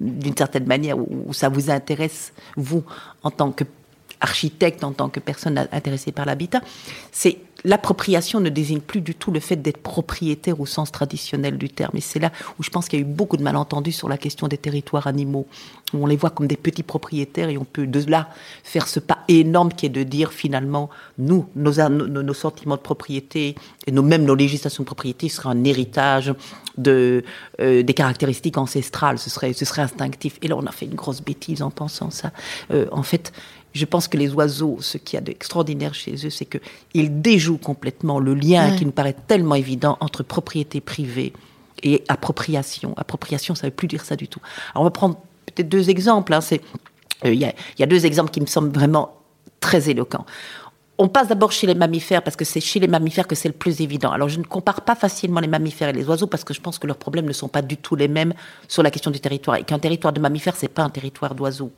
[0.00, 2.84] d'une certaine manière, où, ça vous intéresse, vous,
[3.22, 6.60] en tant qu'architecte, en tant que personne intéressée par l'habitat,
[7.12, 11.70] c'est l'appropriation ne désigne plus du tout le fait d'être propriétaire au sens traditionnel du
[11.70, 11.96] terme.
[11.96, 14.18] Et c'est là où je pense qu'il y a eu beaucoup de malentendus sur la
[14.18, 15.46] question des territoires animaux,
[15.94, 18.28] où on les voit comme des petits propriétaires et on peut de là
[18.62, 23.54] faire ce pas énorme qui est de dire finalement, nous, nos, nos, sentiments de propriété
[23.86, 26.34] et nos, même nos législations de propriété seraient un héritage
[26.76, 27.24] de,
[27.60, 30.38] euh, des caractéristiques ancestrales, ce serait, ce serait instinctif.
[30.42, 32.32] Et là, on a fait une grosse bêtise en pensant ça.
[32.72, 33.32] Euh, en fait,
[33.74, 37.58] je pense que les oiseaux, ce qu'il y a d'extraordinaire chez eux, c'est qu'ils déjouent
[37.58, 41.32] complètement le lien qui nous paraît tellement évident entre propriété privée
[41.82, 42.94] et appropriation.
[42.96, 44.40] Appropriation, ça ne veut plus dire ça du tout.
[44.72, 46.32] Alors on va prendre peut-être deux exemples.
[46.32, 46.38] Hein.
[47.24, 49.16] Euh, il y, y, a deux exemples qui me semblent vraiment
[49.58, 50.24] très éloquents.
[50.96, 53.54] On passe d'abord chez les mammifères parce que c'est chez les mammifères que c'est le
[53.54, 54.12] plus évident.
[54.12, 56.78] Alors je ne compare pas facilement les mammifères et les oiseaux parce que je pense
[56.78, 58.34] que leurs problèmes ne sont pas du tout les mêmes
[58.68, 61.72] sur la question du territoire et qu'un territoire de mammifères c'est pas un territoire d'oiseaux.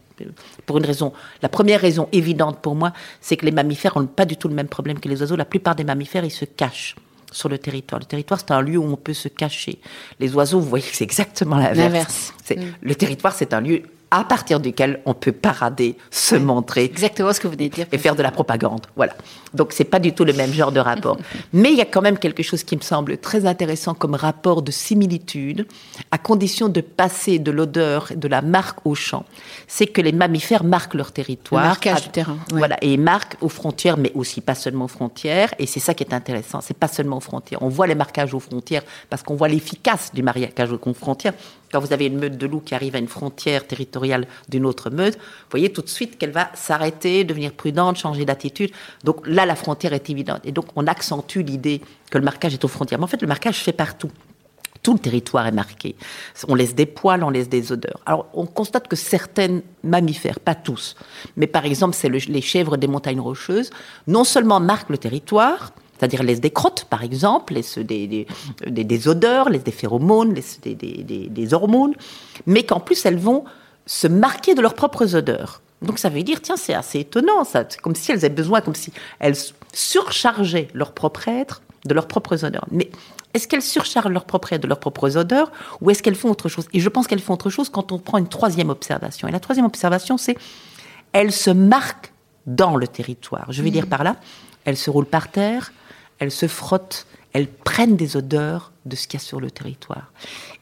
[0.65, 4.25] Pour une raison, la première raison évidente pour moi, c'est que les mammifères n'ont pas
[4.25, 5.37] du tout le même problème que les oiseaux.
[5.37, 6.97] La plupart des mammifères ils se cachent
[7.33, 8.01] sur le territoire.
[8.01, 9.79] Le territoire, c'est un lieu où on peut se cacher.
[10.21, 12.33] Les oiseaux, vous voyez c'est exactement l'inverse.
[12.51, 12.55] Mm.
[12.81, 16.85] Le territoire, c'est un lieu à partir duquel on peut parader, se montrer.
[16.85, 17.87] Exactement ce que vous venez de dire.
[17.93, 18.87] Et faire de la propagande.
[18.95, 19.15] Voilà.
[19.53, 21.17] Donc, c'est pas du tout le même genre de rapport.
[21.53, 24.63] Mais il y a quand même quelque chose qui me semble très intéressant comme rapport
[24.63, 25.67] de similitude,
[26.11, 29.25] à condition de passer de l'odeur, de la marque au champ.
[29.67, 31.63] C'est que les mammifères marquent leur territoire.
[31.63, 32.39] Le marquage du terrain.
[32.51, 32.77] Voilà.
[32.83, 35.53] Et ils marquent aux frontières, mais aussi pas seulement aux frontières.
[35.59, 36.61] Et c'est ça qui est intéressant.
[36.61, 37.63] C'est pas seulement aux frontières.
[37.63, 41.35] On voit les marquages aux frontières parce qu'on voit l'efficace du marquage aux frontières
[41.77, 44.89] quand vous avez une meute de loups qui arrive à une frontière territoriale d'une autre
[44.89, 48.71] meute, vous voyez tout de suite qu'elle va s'arrêter, devenir prudente, changer d'attitude.
[49.05, 50.41] Donc là, la frontière est évidente.
[50.45, 52.99] Et donc, on accentue l'idée que le marquage est aux frontières.
[52.99, 54.11] Mais en fait, le marquage fait partout.
[54.83, 55.97] Tout le territoire est marqué.
[56.49, 58.01] On laisse des poils, on laisse des odeurs.
[58.07, 60.97] Alors, on constate que certains mammifères, pas tous,
[61.37, 63.69] mais par exemple, c'est les chèvres des montagnes rocheuses,
[64.07, 68.27] non seulement marquent le territoire, c'est-à-dire laisse des crottes, par exemple, laisse des,
[68.67, 71.95] des, odeurs, laisse des phéromones, laisse des, hormones,
[72.47, 73.45] mais qu'en plus elles vont
[73.87, 75.63] se marquer de leurs propres odeurs.
[75.83, 77.65] Donc ça veut dire, tiens, c'est assez étonnant, ça.
[77.69, 79.37] C'est comme si elles avaient besoin, comme si elles
[79.73, 82.67] surchargeaient leur propre être de leurs propres odeurs.
[82.71, 82.91] Mais
[83.35, 86.49] est-ce qu'elles surchargent leur propre être de leurs propres odeurs ou est-ce qu'elles font autre
[86.49, 86.67] chose?
[86.73, 89.29] Et je pense qu'elles font autre chose quand on prend une troisième observation.
[89.29, 90.37] Et la troisième observation, c'est
[91.13, 92.13] elles se marquent
[92.47, 93.53] dans le territoire.
[93.53, 93.73] Je vais mmh.
[93.73, 94.17] dire par là,
[94.65, 95.73] elles se roulent par terre,
[96.19, 100.13] elles se frottent, elles prennent des odeurs de ce qu'il y a sur le territoire.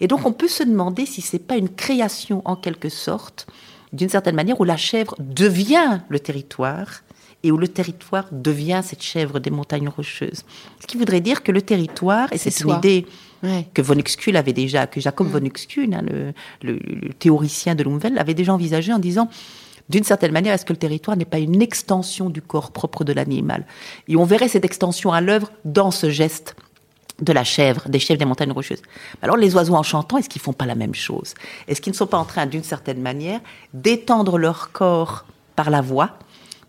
[0.01, 3.47] Et donc on peut se demander si c'est pas une création en quelque sorte,
[3.93, 7.03] d'une certaine manière, où la chèvre devient le territoire
[7.45, 10.45] et où le territoire devient cette chèvre des montagnes rocheuses.
[10.81, 13.07] Ce qui voudrait dire que le territoire, et c'est une idée
[13.75, 15.31] que von Uxküll avait déjà, que Jacob mm.
[15.31, 16.03] von Uxküll, hein,
[16.63, 16.81] le,
[17.19, 19.29] théoricien de Lumwelt, avait déjà envisagé en disant
[19.89, 23.13] d'une certaine manière, est-ce que le territoire n'est pas une extension du corps propre de
[23.13, 23.67] l'animal?
[24.09, 26.57] Et on verrait cette extension à l'œuvre dans ce geste
[27.21, 28.83] de la chèvre, des chèvres des montagnes rocheuses.
[29.23, 31.35] Alors les oiseaux en chantant, est-ce qu'ils font pas la même chose?
[31.69, 33.41] Est-ce qu'ils ne sont pas en train, d'une certaine manière,
[33.73, 36.19] d'étendre leur corps par la voix,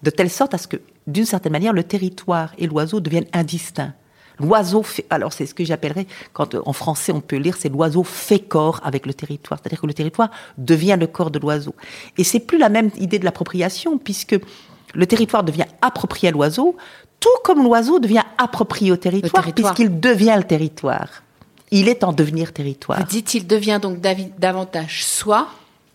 [0.04, 3.94] de telle sorte à ce que, d'une certaine manière, le territoire et l'oiseau deviennent indistincts?
[4.40, 7.70] L'oiseau fait, alors c'est ce que j'appellerais, quand euh, en français on peut lire, c'est
[7.70, 9.60] l'oiseau fait corps avec le territoire.
[9.62, 11.76] C'est-à-dire que le territoire devient le corps de l'oiseau.
[12.18, 14.36] Et c'est plus la même idée de l'appropriation, puisque
[14.94, 16.76] le territoire devient approprié à l'oiseau,
[17.20, 21.24] tout comme l'oiseau devient approprié au territoire, puisqu'il devient le territoire.
[21.72, 23.00] Il est en devenir territoire.
[23.00, 24.00] Vous dites, il devient donc
[24.38, 25.48] davantage soi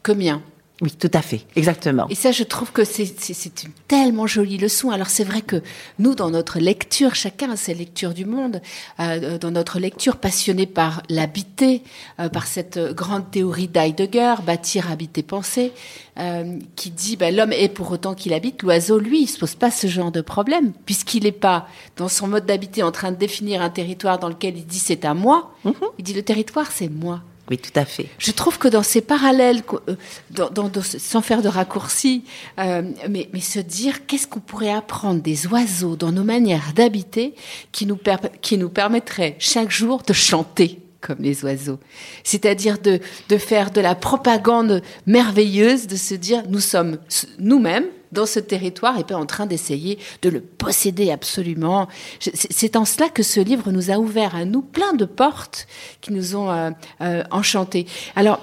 [0.03, 0.43] que mien.
[0.83, 2.07] Oui, tout à fait, exactement.
[2.09, 4.91] Et ça, je trouve que c'est une tellement jolie leçon.
[4.91, 5.63] Alors c'est vrai que
[5.99, 8.63] nous, dans notre lecture, chacun a ses lectures du monde,
[8.99, 11.83] euh, dans notre lecture passionnée par l'habiter,
[12.19, 15.73] euh, par cette grande théorie d'Heidegger, bâtir, habiter, penser,
[16.19, 19.57] euh, qui dit ben, l'homme est pour autant qu'il habite, l'oiseau, lui, il se pose
[19.57, 23.17] pas ce genre de problème, puisqu'il n'est pas dans son mode d'habiter en train de
[23.17, 25.53] définir un territoire dans lequel il dit c'est à moi.
[25.65, 25.75] Mhm.
[25.99, 27.21] Il dit le territoire, c'est moi.
[27.51, 28.07] Oui, tout à fait.
[28.19, 29.97] Je trouve que dans ces parallèles, euh,
[30.83, 32.23] sans faire de raccourcis,
[32.61, 37.35] euh, mais, se dire qu'est-ce qu'on pourrait apprendre des oiseaux dans nos manières d'habiter
[37.73, 37.99] qui nous,
[38.53, 41.81] nous permettrait chaque jour de chanter comme les oiseaux.
[42.23, 46.99] C'est-à-dire de faire de la propagande merveilleuse, de se dire nous sommes
[47.39, 51.89] nous-mêmes dans ce territoire et pas en train d'essayer de le posséder absolument.
[52.21, 55.67] C'est en cela que ce livre nous a ouvert à nous plein de portes
[56.01, 56.71] qui nous ont euh,
[57.01, 57.87] euh, enchantés.
[58.17, 58.41] Alors,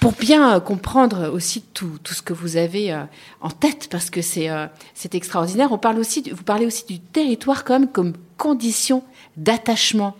[0.00, 3.02] pour bien comprendre aussi tout, ce que vous avez euh,
[3.40, 4.48] en tête, parce que c'est
[4.94, 9.02] c'est extraordinaire, on parle aussi, vous parlez aussi du territoire comme, comme condition
[9.36, 10.16] d'attachement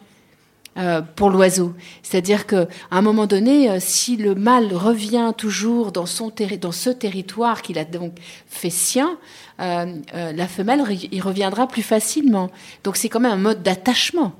[0.76, 1.74] euh, pour l'oiseau.
[2.04, 6.90] C'est-à-dire qu'à un moment donné, euh, si le mâle revient toujours dans, son dans ce
[6.90, 8.12] territoire qu'il a donc
[8.46, 9.18] fait sien,
[9.60, 12.52] euh, la femelle y reviendra plus facilement.
[12.84, 14.32] Donc c'est quand même un mode d'attachement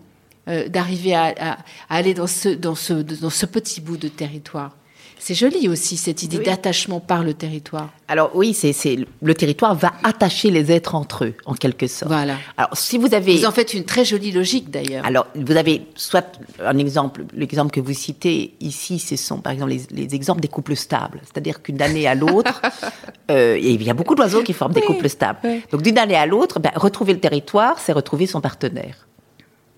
[0.46, 4.76] d'arriver à, à, aller dans ce, dans, ce, dans ce petit bout de territoire.
[5.20, 7.90] C'est joli aussi cette idée d'attachement par le territoire.
[8.08, 8.74] Alors oui, c'est
[9.22, 12.10] le territoire va attacher les êtres entre eux en quelque sorte.
[12.10, 12.36] Voilà.
[12.56, 15.04] Alors si vous avez vous en faites une très jolie logique d'ailleurs.
[15.04, 19.72] Alors vous avez soit un exemple, l'exemple que vous citez ici, ce sont par exemple
[19.90, 22.62] les, exemples des couples stables, c'est-à-dire qu'une année à l'autre,
[23.30, 25.38] euh, il y a beaucoup d'oiseaux qui forment des couples stables.
[25.70, 29.06] Donc d'une année à l'autre, ben, retrouver le territoire, c'est retrouver son partenaire.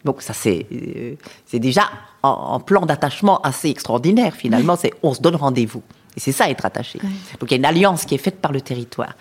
[0.05, 1.15] Donc ça c'est euh,
[1.53, 1.89] déjà
[2.23, 4.77] en, plan d'attachement assez extraordinaire finalement.
[4.77, 5.83] C'est on se donne rendez-vous
[6.17, 6.99] et c'est ça être attaché.
[7.41, 9.15] Donc il y a une alliance qui est faite par le territoire.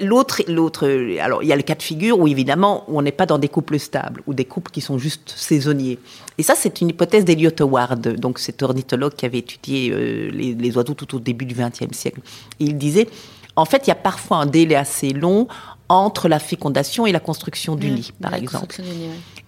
[0.00, 0.88] L'autre, l'autre,
[1.20, 3.48] alors il y a le cas de figure où évidemment on n'est pas dans des
[3.48, 6.00] couples stables ou des couples qui sont juste saisonniers.
[6.36, 10.54] Et ça c'est une hypothèse d'Eliot Howard, donc cet ornithologue qui avait étudié euh, les,
[10.54, 12.20] les, oiseaux tout au début du XXe siècle.
[12.58, 13.08] Il disait
[13.54, 15.46] en fait il y a parfois un délai assez long
[15.88, 18.76] entre la fécondation et la construction du nid, par exemple.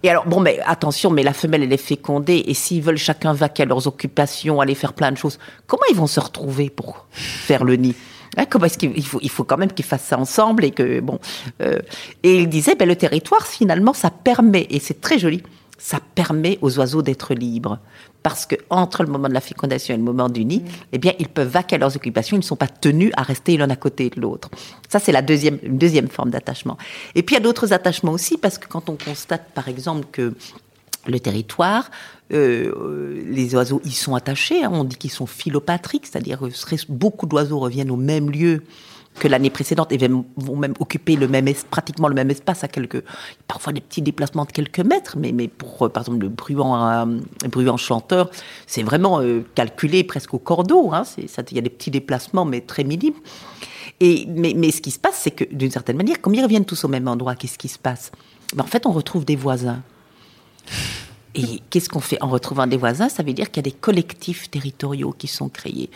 [0.03, 3.33] Et alors, bon, mais attention, mais la femelle, elle est fécondée, et s'ils veulent chacun
[3.33, 7.07] vaquer à leurs occupations, aller faire plein de choses, comment ils vont se retrouver pour
[7.12, 7.94] faire le nid?
[8.37, 11.00] Hein, comment est-ce qu'il faut, il faut quand même qu'ils fassent ça ensemble et que
[11.00, 11.18] bon.
[11.61, 11.81] Euh,
[12.22, 15.42] et il disait, ben le territoire finalement, ça permet et c'est très joli
[15.81, 17.79] ça permet aux oiseaux d'être libres.
[18.22, 20.68] Parce que entre le moment de la fécondation et le moment du nid, mm.
[20.92, 23.56] eh bien, ils peuvent vaquer à leurs occupations, ils ne sont pas tenus à rester
[23.56, 24.50] l'un à côté de l'autre.
[24.88, 26.76] Ça, c'est la deuxième, une deuxième forme d'attachement.
[27.14, 30.06] Et puis, il y a d'autres attachements aussi, parce que quand on constate, par exemple,
[30.12, 30.35] que
[31.06, 31.90] le territoire,
[32.33, 37.26] euh, les oiseaux y sont attachés, hein, on dit qu'ils sont philopatriques, c'est-à-dire que beaucoup
[37.26, 38.62] d'oiseaux reviennent au même lieu
[39.18, 39.99] que l'année précédente et
[40.37, 41.18] vont même occuper
[41.70, 43.03] pratiquement le même espace à quelques
[43.49, 47.77] parfois des petits déplacements de quelques mètres mais pour euh, par exemple le bruant euh,
[47.77, 48.31] chanteur
[48.66, 52.61] c'est vraiment euh, calculé presque au cordeau hein, il y a des petits déplacements mais
[52.61, 53.14] très minimes.
[54.01, 56.88] Mais ce qui se passe c'est que d'une certaine manière comme ils reviennent tous au
[56.88, 58.12] même endroit qu'est-ce qui se passe?
[58.55, 59.83] Ben, en fait on retrouve des voisins
[61.34, 63.08] et qu'est-ce qu'on fait en retrouvant des voisins?
[63.08, 65.90] Ça veut dire qu'il y a des collectifs territoriaux qui sont créés.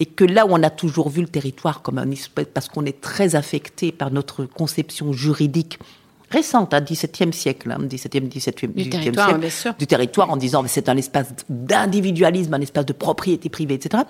[0.00, 2.84] Et que là où on a toujours vu le territoire comme un espèce, parce qu'on
[2.84, 5.78] est très affecté par notre conception juridique
[6.30, 10.68] récente, hein, 17e siècle, hein, 17e, 17e, du territoire, siècle, du territoire, en disant que
[10.68, 14.04] c'est un espace d'individualisme, un espace de propriété privée, etc.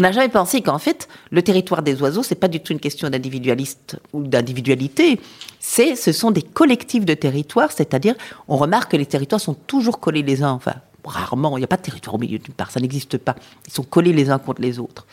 [0.00, 2.80] On n'a jamais pensé qu'en fait, le territoire des oiseaux, c'est pas du tout une
[2.80, 5.20] question d'individualiste ou d'individualité.
[5.58, 8.14] C'est, ce sont des collectifs de territoires, c'est-à-dire,
[8.48, 11.66] on remarque que les territoires sont toujours collés les uns, enfin, rarement, il n'y a
[11.66, 13.34] pas de territoire au milieu d'une part, ça n'existe pas.
[13.66, 15.06] Ils sont collés les uns contre les autres.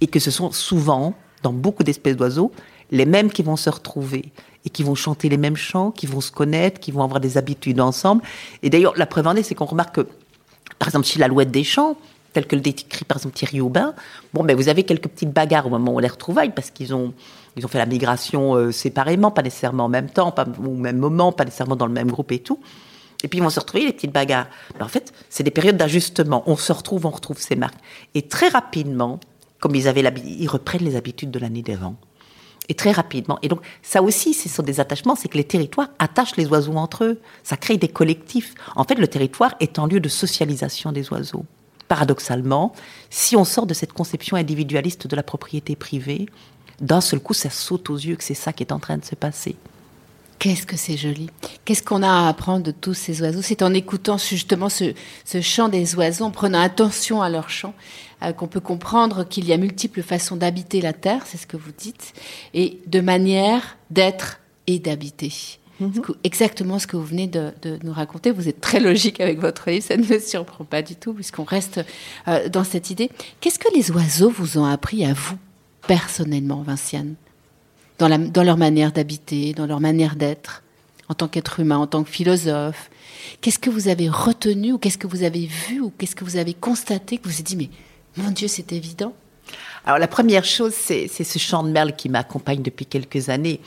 [0.00, 2.52] Et que ce sont souvent, dans beaucoup d'espèces d'oiseaux,
[2.92, 4.26] les mêmes qui vont se retrouver
[4.64, 7.36] et qui vont chanter les mêmes chants, qui vont se connaître, qui vont avoir des
[7.36, 8.22] habitudes ensemble.
[8.62, 10.06] Et d'ailleurs, la preuve en est, c'est qu'on remarque que,
[10.78, 11.96] par exemple, chez l'alouette des champs,
[12.32, 13.94] tel que le décrit par exemple Thierry Aubin,
[14.34, 16.94] bon, ben, vous avez quelques petites bagarres au moment où on les retrouvaille, parce qu'ils
[16.94, 17.12] ont,
[17.56, 20.98] ils ont fait la migration euh, séparément, pas nécessairement en même temps, pas au même
[20.98, 22.60] moment, pas nécessairement dans le même groupe et tout.
[23.22, 24.46] Et puis ils vont se retrouver, les petites bagarres.
[24.78, 26.42] Ben, en fait, c'est des périodes d'ajustement.
[26.46, 27.78] On se retrouve, on retrouve ces marques.
[28.14, 29.20] Et très rapidement,
[29.58, 31.96] comme ils avaient ils reprennent les habitudes de l'année d'avant.
[32.68, 33.38] Et très rapidement.
[33.42, 36.76] Et donc, ça aussi, ce sont des attachements, c'est que les territoires attachent les oiseaux
[36.76, 37.20] entre eux.
[37.42, 38.54] Ça crée des collectifs.
[38.76, 41.44] En fait, le territoire est un lieu de socialisation des oiseaux
[41.90, 42.72] paradoxalement,
[43.10, 46.26] si on sort de cette conception individualiste de la propriété privée,
[46.80, 49.04] d'un seul coup, ça saute aux yeux que c'est ça qui est en train de
[49.04, 49.56] se passer.
[50.38, 51.30] Qu'est-ce que c'est joli.
[51.64, 53.42] Qu'est-ce qu'on a à apprendre de tous ces oiseaux?
[53.42, 54.94] C'est en écoutant justement ce,
[55.42, 57.74] chant des oiseaux, en prenant attention à leur chant,
[58.22, 61.56] euh, qu'on peut comprendre qu'il y a multiples façons d'habiter la Terre, c'est ce que
[61.56, 62.14] vous dites,
[62.54, 65.58] et de manière d'être et d'habiter.
[65.80, 66.02] Mhm.
[66.24, 68.30] Exactement ce que vous venez de, nous raconter.
[68.30, 71.44] Vous êtes très logique avec votre livre, ça ne me surprend pas du tout, puisqu'on
[71.44, 71.80] reste
[72.28, 73.10] euh, dans cette idée.
[73.40, 75.36] Qu'est-ce que les oiseaux vous ont appris à vous,
[75.86, 77.14] personnellement, Vinciane?
[77.98, 80.62] Dans, leur manière d'habiter, dans leur manière d'être,
[81.08, 82.90] en tant qu'être humain, en tant que philosophe
[83.40, 86.36] Qu'est-ce que vous avez retenu ou qu'est-ce que vous avez vu ou qu'est-ce que vous
[86.36, 87.68] avez constaté que vous vous êtes dit, mais
[88.16, 89.12] mon Dieu, c'est évident?
[89.84, 93.60] Alors la première chose, c'est ce chant de merle qui m'accompagne depuis quelques années.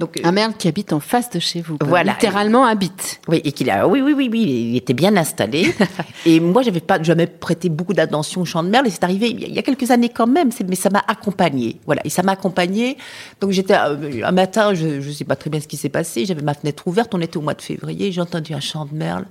[0.00, 1.76] Donc, un merle qui habite en face de chez vous.
[1.82, 2.12] Voilà.
[2.12, 3.20] Littéralement habite.
[3.28, 5.74] Oui, et qu'il a, oui, oui, oui, oui, il était bien installé.
[6.26, 8.86] et moi, j'avais pas jamais prêté beaucoup d'attention au chant de merle.
[8.86, 11.80] Et c'est arrivé il y a quelques années quand même, mais ça m'a accompagné.
[11.84, 12.96] Voilà, et ça m'a accompagné.
[13.42, 16.24] Donc j'étais euh, un matin, je ne sais pas très bien ce qui s'est passé.
[16.24, 17.14] J'avais ma fenêtre ouverte.
[17.14, 18.10] On était au mois de février.
[18.10, 19.26] J'ai entendu un chant de merle.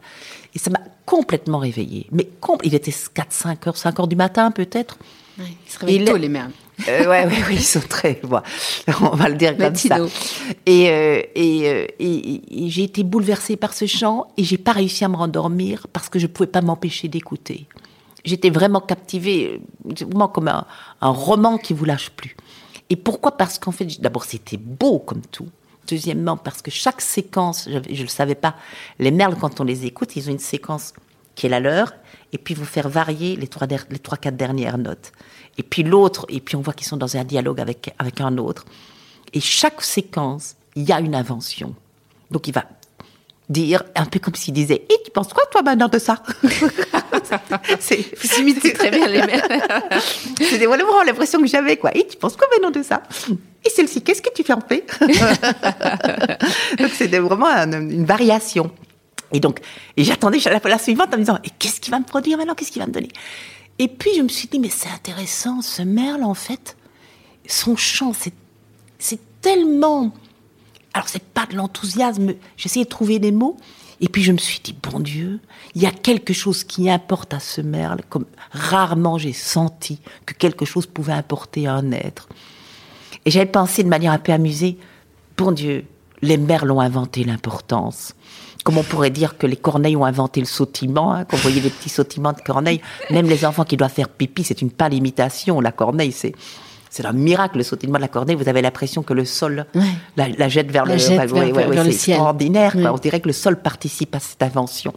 [0.54, 2.06] Et ça m'a complètement réveillé.
[2.12, 2.30] Mais
[2.64, 5.00] il était 4, 5 heures, 5 heures du matin peut-être.
[5.40, 6.52] ils se réveillent tôt, les merles.
[6.88, 8.22] Euh, ouais, ouais, oui, ils sont très.
[9.02, 9.98] on va le dire comme ça.
[10.66, 15.04] Et, euh, euh, et, et, j'ai été bouleversée par ce chant et j'ai pas réussi
[15.04, 17.68] à me rendormir parce que je pouvais pas m'empêcher d'écouter.
[18.24, 20.66] J'étais vraiment captivée, vraiment comme un,
[21.02, 22.36] un, roman qui vous lâche plus.
[22.90, 23.38] Et pourquoi?
[23.38, 25.48] Parce qu'en fait, d'abord, c'était beau comme tout.
[25.88, 28.56] Deuxièmement, parce que chaque séquence, je ne le savais pas,
[29.00, 30.94] les merles, quand on les écoute, ils ont une séquence
[31.34, 31.94] qui est la leur,
[32.32, 35.12] et puis vous faire varier les trois, les trois quatre dernières notes
[35.60, 38.38] et puis l'autre, et puis on voit qu'ils sont dans un dialogue avec, avec un
[38.38, 38.64] autre.
[39.34, 41.76] Et chaque séquence, il y a une invention.
[42.32, 42.64] Donc il va
[43.50, 46.24] dire, un peu comme s'il disait Et tu penses quoi, toi, maintenant, de ça
[47.82, 49.46] c'est, Vous imitez très bien les mères.
[50.40, 51.92] C'était vraiment l'impression que j'avais, quoi.
[51.94, 53.04] Et tu penses quoi maintenant de ça
[53.66, 54.90] Et celle-ci, qu'est-ce que tu fais en fait
[56.80, 58.72] Donc c'était vraiment une variation.
[59.34, 59.60] Et donc,
[59.98, 62.56] et j'attendais la, la suivante en me disant Et qu'est-ce qu'il va me produire maintenant?
[62.56, 63.10] Qu'est-ce qu'il va me donner?
[63.80, 66.76] Et puis je me suis dit, mais c'est intéressant, ce merle, en fait,
[67.48, 68.12] son chant,
[69.00, 70.14] c'est tellement...
[70.94, 73.58] Alors c'est pas de l'enthousiasme, j'essayais de trouver des mots,
[74.02, 75.40] et puis je me suis dit, bon Dieu,
[75.76, 80.34] il y a quelque chose qui importe à ce merle, comme rarement j'ai senti que
[80.34, 82.28] quelque chose pouvait importer à un être.
[83.26, 84.78] Et j'avais pensé de manière un peu amusée,
[85.38, 85.86] bon Dieu,
[86.22, 88.14] les merles ont inventé l'importance
[88.64, 91.62] comme on pourrait dire que les corneilles ont inventé le sautillement, hein, quand vous voyez
[91.62, 94.94] les petits sautillements de corneilles, même les enfants qui doivent faire pipi, c'est une pâle
[94.94, 95.62] imitation.
[95.62, 96.34] La corneille, c'est
[96.90, 98.36] c'est un miracle, le sautillement de la corneille.
[98.36, 99.66] Vous avez l'impression que le sol
[100.18, 101.30] la, jette vers le, ciel.
[101.30, 102.76] c'est extraordinaire.
[102.76, 104.94] On dirait que le sol participe à cette invention.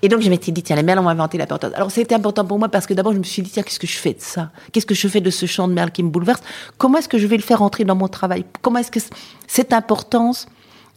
[0.00, 1.72] Et donc, je m'étais dit, tiens, les merles ont inventé l'importance.
[1.74, 3.86] Alors, c'était important pour moi parce que d'abord, je me suis dit, tiens, qu'est-ce que
[3.86, 4.50] je fais de ça?
[4.70, 6.40] Qu'est-ce que je fais de ce chant de merle qui me bouleverse?
[6.76, 8.44] Comment est-ce que je vais le faire entrer dans mon travail?
[8.62, 9.00] Comment est-ce que
[9.48, 10.46] cette importance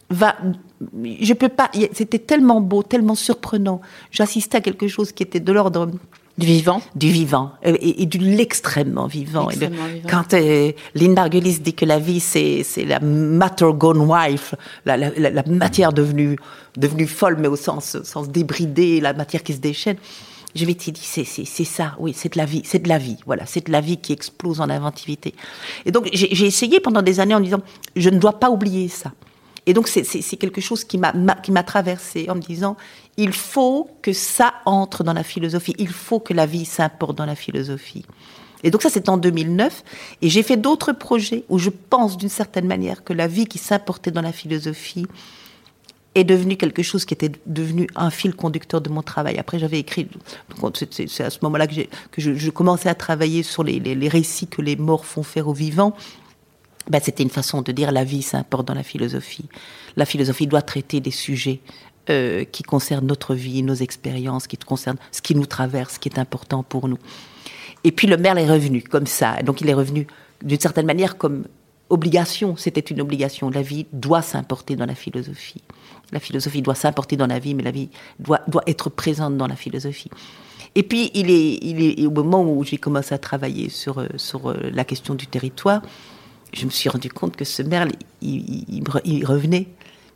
[0.08, 0.36] va
[1.20, 1.70] je peux pas.
[1.92, 3.80] C'était tellement beau, tellement surprenant.
[4.10, 5.90] J'assistais à quelque chose qui était de l'ordre
[6.38, 9.48] du vivant, du vivant et, de l'extrêmement vivant.
[10.08, 14.54] Quand euh, Lynn Margulis dit que la vie c'est c'est la matter gone wife,
[14.86, 16.38] la, la, la, matière devenue
[16.76, 19.96] devenue folle, mais au sens sens débridé, la matière qui se déchaîne.
[20.54, 22.98] Je m'étais dit, c'est, c'est, c'est ça, oui, c'est de la vie, c'est de la
[22.98, 25.34] vie, voilà, c'est de la vie qui explose en inventivité.
[25.86, 27.62] Et donc, j'ai, j'ai essayé pendant des années en disant,
[27.96, 29.12] je ne dois pas oublier ça.
[29.66, 32.76] Et donc, c'est quelque chose qui m'a traversé en me disant,
[33.16, 37.26] il faut que ça entre dans la philosophie, il faut que la vie s'importe dans
[37.26, 38.04] la philosophie.
[38.64, 39.84] Et donc ça, c'est en 2009.
[40.22, 43.58] Et j'ai fait d'autres projets où je pense d'une certaine manière que la vie qui
[43.58, 45.06] s'importait dans la philosophie
[46.14, 49.38] est devenue quelque chose qui était devenu un fil conducteur de mon travail.
[49.38, 50.08] Après, j'avais écrit,
[50.90, 51.74] c'est à ce moment-là que,
[52.10, 55.54] que je, commençais à travailler sur les, les récits que les morts font faire aux
[55.54, 55.96] vivants.
[56.88, 59.48] Ben, c'était une façon de dire la vie s'importe dans la philosophie.
[59.96, 61.60] La philosophie doit traiter des sujets
[62.10, 66.08] euh, qui concernent notre vie, nos expériences, qui concernent ce qui nous traverse, ce qui
[66.08, 66.98] est important pour nous.
[67.84, 69.36] Et puis le Merle est revenu comme ça.
[69.42, 70.06] Donc il est revenu
[70.42, 71.44] d'une certaine manière comme
[71.90, 72.56] obligation.
[72.56, 73.50] C'était une obligation.
[73.50, 75.62] La vie doit s'importer dans la philosophie.
[76.10, 79.46] La philosophie doit s'importer dans la vie, mais la vie doit, doit être présente dans
[79.46, 80.10] la philosophie.
[80.74, 84.06] Et puis, il est, il est au moment où j'ai commencé à travailler sur, euh,
[84.16, 85.82] sur euh, la question du territoire,
[86.52, 88.82] je me suis rendu compte que ce merle, il,
[89.24, 89.68] revenait.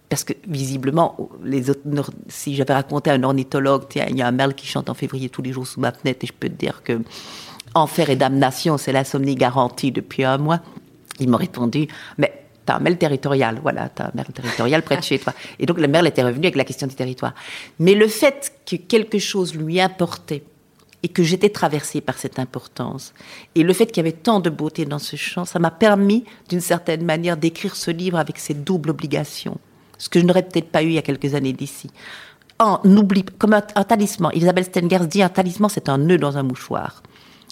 [0.09, 1.81] Parce que visiblement, les autres,
[2.29, 5.29] si j'avais raconté à un ornithologue, il y a un merle qui chante en février
[5.29, 7.01] tous les jours sous ma fenêtre, et je peux te dire que
[7.75, 10.61] enfer et damnation, c'est l'insomnie garantie depuis un mois,
[11.19, 15.03] il m'a répondu, mais t'as un merle territorial, voilà, t'as un merle territorial près de
[15.03, 15.33] chez toi.
[15.59, 17.35] Et donc le merle était revenu avec la question du territoire.
[17.81, 20.45] Mais le fait que quelque chose lui importait
[21.03, 23.13] et que j'étais traversée par cette importance.
[23.55, 26.25] Et le fait qu'il y avait tant de beauté dans ce chant, ça m'a permis,
[26.49, 29.59] d'une certaine manière, d'écrire ce livre avec ces doubles obligations.
[29.99, 31.91] ce que je n'aurais peut-être pas eu il y a quelques années d'ici.
[32.59, 34.31] Un, n'oublie, comme un, talisman.
[34.35, 37.03] Isabelle Stengers dit un talisman, c'est un nœud dans un mouchoir.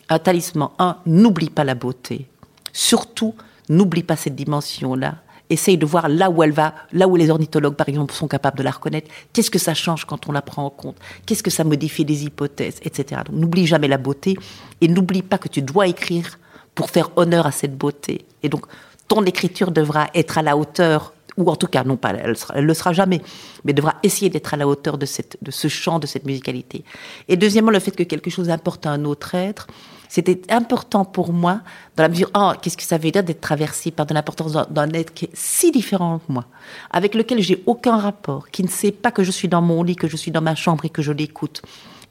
[0.08, 2.26] Un talisman, un, n'oublie pas la beauté.
[2.72, 3.34] Surtout,
[3.68, 5.16] n'oublie pas cette dimension-là.
[5.54, 8.58] Essaye de voir là où elle va, là où les ornithologues, par exemple, sont capables
[8.58, 9.08] de la reconnaître.
[9.32, 10.96] Qu'est-ce que ça change quand on la prend en compte?
[11.26, 13.20] Qu'est-ce que ça modifie des hypothèses, etc.
[13.24, 14.36] Donc, n'oublie jamais la beauté
[14.80, 16.40] et n'oublie pas que tu dois écrire
[16.74, 18.24] pour faire honneur à cette beauté.
[18.42, 18.66] Et donc,
[19.06, 22.60] ton écriture devra être à la hauteur ou en tout cas, non pas, elle, ne
[22.60, 23.20] le sera jamais,
[23.64, 26.84] mais devra essayer d'être à la hauteur de, cette, de ce chant, de cette musicalité.
[27.28, 29.66] Et deuxièmement, le fait que quelque chose importe à un autre être,
[30.14, 31.60] c'était important pour moi,
[31.96, 34.90] dans la mesure, oh, qu'est-ce que ça veut dire d'être traversé par de l'importance d'un
[34.90, 36.44] être qui est si différent de moi,
[36.92, 39.96] avec lequel j'ai aucun rapport, qui ne sait pas que je suis dans mon lit,
[39.96, 41.62] que je suis dans ma chambre et que je l'écoute.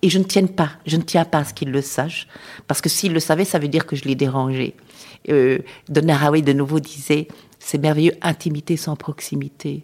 [0.01, 2.27] Et je ne tiens pas, je ne tiens pas à ce qu'il le sache,
[2.67, 4.75] parce que s'il le savait, ça veut dire que je l'ai dérangé.
[5.29, 5.59] Euh,
[6.09, 9.81] Haraway de nouveau disait, c'est merveilleux, intimité sans proximité.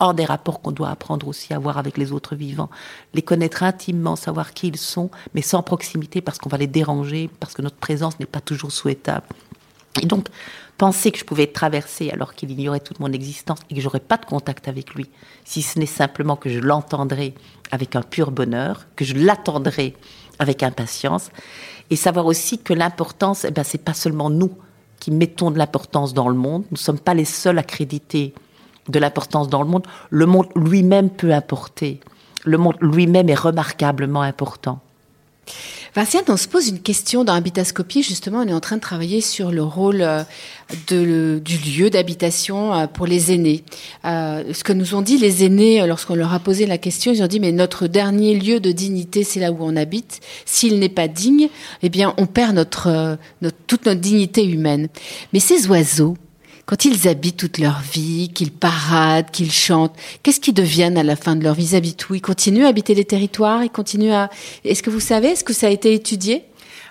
[0.00, 2.70] Hors des rapports qu'on doit apprendre aussi à avoir avec les autres vivants.
[3.14, 7.30] Les connaître intimement, savoir qui ils sont, mais sans proximité parce qu'on va les déranger,
[7.40, 9.26] parce que notre présence n'est pas toujours souhaitable.
[10.02, 10.26] Et donc,
[10.76, 14.00] penser que je pouvais être traversée alors qu'il ignorait toute mon existence et que j'aurais
[14.00, 15.08] pas de contact avec lui,
[15.44, 17.34] si ce n'est simplement que je l'entendrai
[17.70, 19.94] avec un pur bonheur, que je l'attendrai
[20.38, 21.30] avec impatience,
[21.90, 24.52] et savoir aussi que l'importance, eh ben, c'est pas seulement nous
[24.98, 26.62] qui mettons de l'importance dans le monde.
[26.70, 28.34] Nous ne sommes pas les seuls à créditer
[28.88, 29.86] de l'importance dans le monde.
[30.10, 32.00] Le monde lui-même peut apporter.
[32.44, 34.80] Le monde lui-même est remarquablement important.
[35.94, 38.02] Vinciane, on se pose une question dans Habitascopie.
[38.02, 40.24] Justement, on est en train de travailler sur le rôle euh,
[40.90, 43.62] du lieu d'habitation euh, pour les aînés.
[44.04, 47.22] Euh, ce que nous ont dit les aînés lorsqu'on leur a posé la question, ils
[47.22, 50.20] ont dit mais notre dernier lieu de dignité, c'est là où on habite.
[50.46, 51.48] S'il n'est pas digne,
[51.84, 53.16] eh bien, on perd notre,
[53.68, 54.88] toute notre dignité humaine.
[55.32, 56.16] Mais ces oiseaux,
[56.66, 61.16] quand ils habitent toute leur vie, qu'ils paradent, qu'ils chantent, qu'est-ce qu'ils deviennent à la
[61.16, 61.70] fin de leur vie?
[61.72, 62.14] Ils habitent où?
[62.14, 63.62] Ils continuent à habiter les territoires?
[63.62, 64.30] Ils continuent à...
[64.64, 66.44] Est-ce que vous savez Est-ce que ça a été étudié?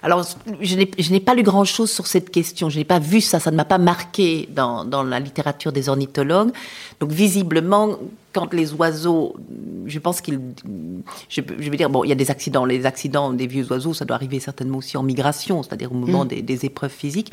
[0.03, 0.27] Alors,
[0.59, 2.69] je n'ai pas lu grand-chose sur cette question.
[2.69, 3.39] Je n'ai pas vu ça.
[3.39, 6.51] Ça ne m'a pas marqué dans, dans, la littérature des ornithologues.
[6.99, 7.97] Donc, visiblement,
[8.33, 9.37] quand les oiseaux,
[9.85, 10.41] je pense qu'ils,
[11.29, 12.65] je, je, veux dire, bon, il y a des accidents.
[12.65, 16.25] Les accidents des vieux oiseaux, ça doit arriver certainement aussi en migration, c'est-à-dire au moment
[16.25, 16.27] mmh.
[16.27, 17.31] des, des, épreuves physiques.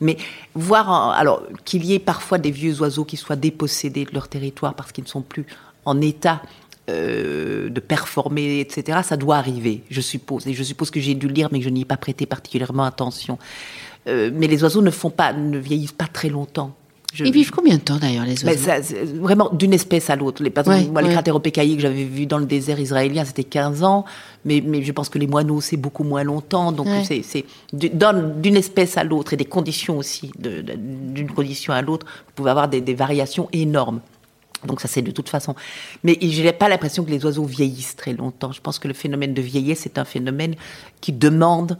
[0.00, 0.16] Mais
[0.54, 4.74] voir, alors qu'il y ait parfois des vieux oiseaux qui soient dépossédés de leur territoire
[4.74, 5.46] parce qu'ils ne sont plus
[5.84, 6.42] en état
[6.88, 10.46] euh, de performer, etc., ça doit arriver, je suppose.
[10.46, 12.84] Et je suppose que j'ai dû lire, mais que je n'y ai pas prêté particulièrement
[12.84, 13.38] attention.
[14.08, 16.74] Euh, mais les oiseaux ne vieillissent pas très longtemps.
[17.18, 18.70] Ils vivent combien de temps d'ailleurs les oiseaux
[19.20, 20.42] Vraiment d'une espèce à l'autre.
[20.42, 20.52] Les,
[20.90, 24.04] moi, les cratéropécailles que j'avais vus dans le désert israélien, c'était 15 ans,
[24.44, 26.72] mais, mais je pense que les moineaux, c'est beaucoup moins longtemps.
[26.72, 32.32] Donc c'est d'une espèce à l'autre et des conditions aussi, d'une condition à l'autre, vous
[32.34, 34.00] pouvez avoir des, des variations énormes.
[34.66, 35.54] Donc ça c'est de toute façon.
[36.04, 38.52] Mais je n'ai pas l'impression que les oiseaux vieillissent très longtemps.
[38.52, 40.54] Je pense que le phénomène de vieillesse c'est un phénomène
[41.00, 41.78] qui demande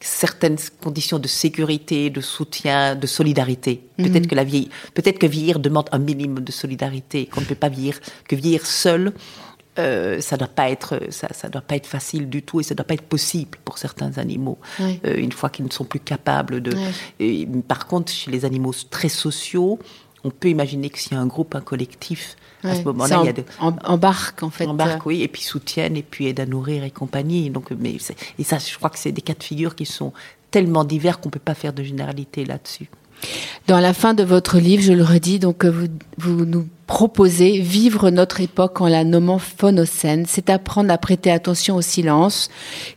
[0.00, 3.82] certaines conditions de sécurité, de soutien, de solidarité.
[3.98, 4.26] Peut-être mhm.
[4.26, 7.68] que la vieille, peut-être que vieillir demande un minimum de solidarité, qu'on ne peut pas
[7.68, 9.12] vieillir, que vieillir seul,
[9.78, 12.74] euh, ça doit pas être, ça, ça, doit pas être facile du tout et ça
[12.74, 16.60] doit pas être possible pour certains animaux euh, une fois qu'ils ne sont plus capables
[16.60, 16.72] de.
[17.20, 19.78] Et, par contre, chez les animaux très sociaux,
[20.24, 23.26] on peut imaginer que s'il y a un groupe, un collectif, à ce moment-là, il
[23.26, 24.66] y a des embarque en fait.
[24.66, 27.48] Embarque, oui, et puis soutiennent et puis aident à nourrir et compagnie.
[27.50, 27.96] Donc, mais
[28.38, 30.12] et ça, je crois que c'est des cas de figure qui sont
[30.50, 32.90] tellement divers qu'on peut pas faire de généralité là-dessus.
[33.66, 38.10] Dans la fin de votre livre, je le redis, donc vous, vous nous proposez vivre
[38.10, 42.48] notre époque en la nommant phonocène, c'est apprendre à prêter attention au silence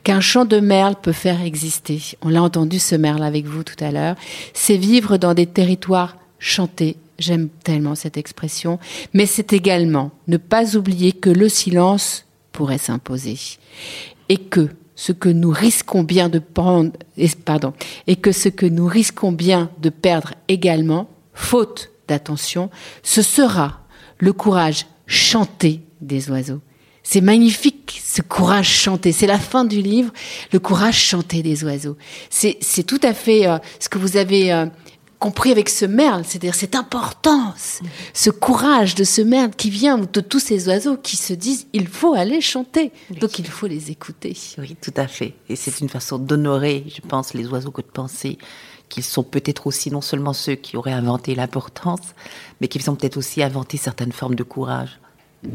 [0.03, 2.01] qu'un chant de merle peut faire exister.
[2.21, 4.15] On l'a entendu ce merle avec vous tout à l'heure.
[4.53, 8.79] C'est vivre dans des territoires chantés J'aime tellement cette expression.
[9.13, 13.37] Mais c'est également ne pas oublier que le silence pourrait s'imposer.
[14.29, 16.91] Et que ce que nous risquons bien de prendre,
[17.45, 17.73] pardon,
[18.07, 22.69] et que ce que nous risquons bien de perdre également, faute d'attention,
[23.01, 23.81] ce sera
[24.19, 26.61] le courage chanté des oiseaux.
[27.05, 29.11] C'est magnifique, ce courage chanté.
[29.11, 30.13] C'est la fin du livre,
[30.53, 31.97] le courage chanté des oiseaux.
[32.29, 34.67] C'est tout à fait euh, ce que vous avez euh,
[35.23, 37.79] compris avec ce merle, c'est-à-dire cette importance,
[38.13, 41.87] ce courage de ce merle qui vient de tous ces oiseaux qui se disent il
[41.87, 44.35] faut aller chanter, donc il faut les écouter.
[44.57, 45.35] Oui, tout à fait.
[45.47, 48.37] Et c'est une façon d'honorer, je pense, les oiseaux que de penser
[48.89, 52.13] qu'ils sont peut-être aussi non seulement ceux qui auraient inventé l'importance,
[52.59, 54.99] mais qu'ils ont peut-être aussi inventé certaines formes de courage.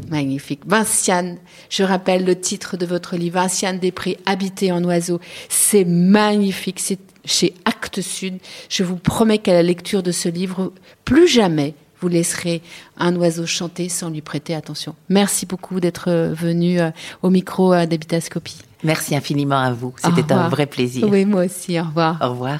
[0.09, 0.61] Magnifique.
[0.65, 1.37] Vinciane,
[1.69, 5.19] je rappelle le titre de votre livre, Vinciane Després, Habiter en oiseau.
[5.47, 6.79] C'est magnifique.
[6.79, 6.99] C'est
[7.29, 8.39] chez Actes Sud.
[8.69, 10.73] Je vous promets qu'à la lecture de ce livre,
[11.05, 12.61] plus jamais vous laisserez
[12.97, 14.95] un oiseau chanter sans lui prêter attention.
[15.09, 16.79] Merci beaucoup d'être venu
[17.21, 18.59] au micro d'Habitascopie.
[18.83, 19.93] Merci infiniment à vous.
[19.97, 21.07] C'était un vrai plaisir.
[21.09, 21.77] Oui, moi aussi.
[21.77, 22.17] Au revoir.
[22.21, 22.59] Au revoir.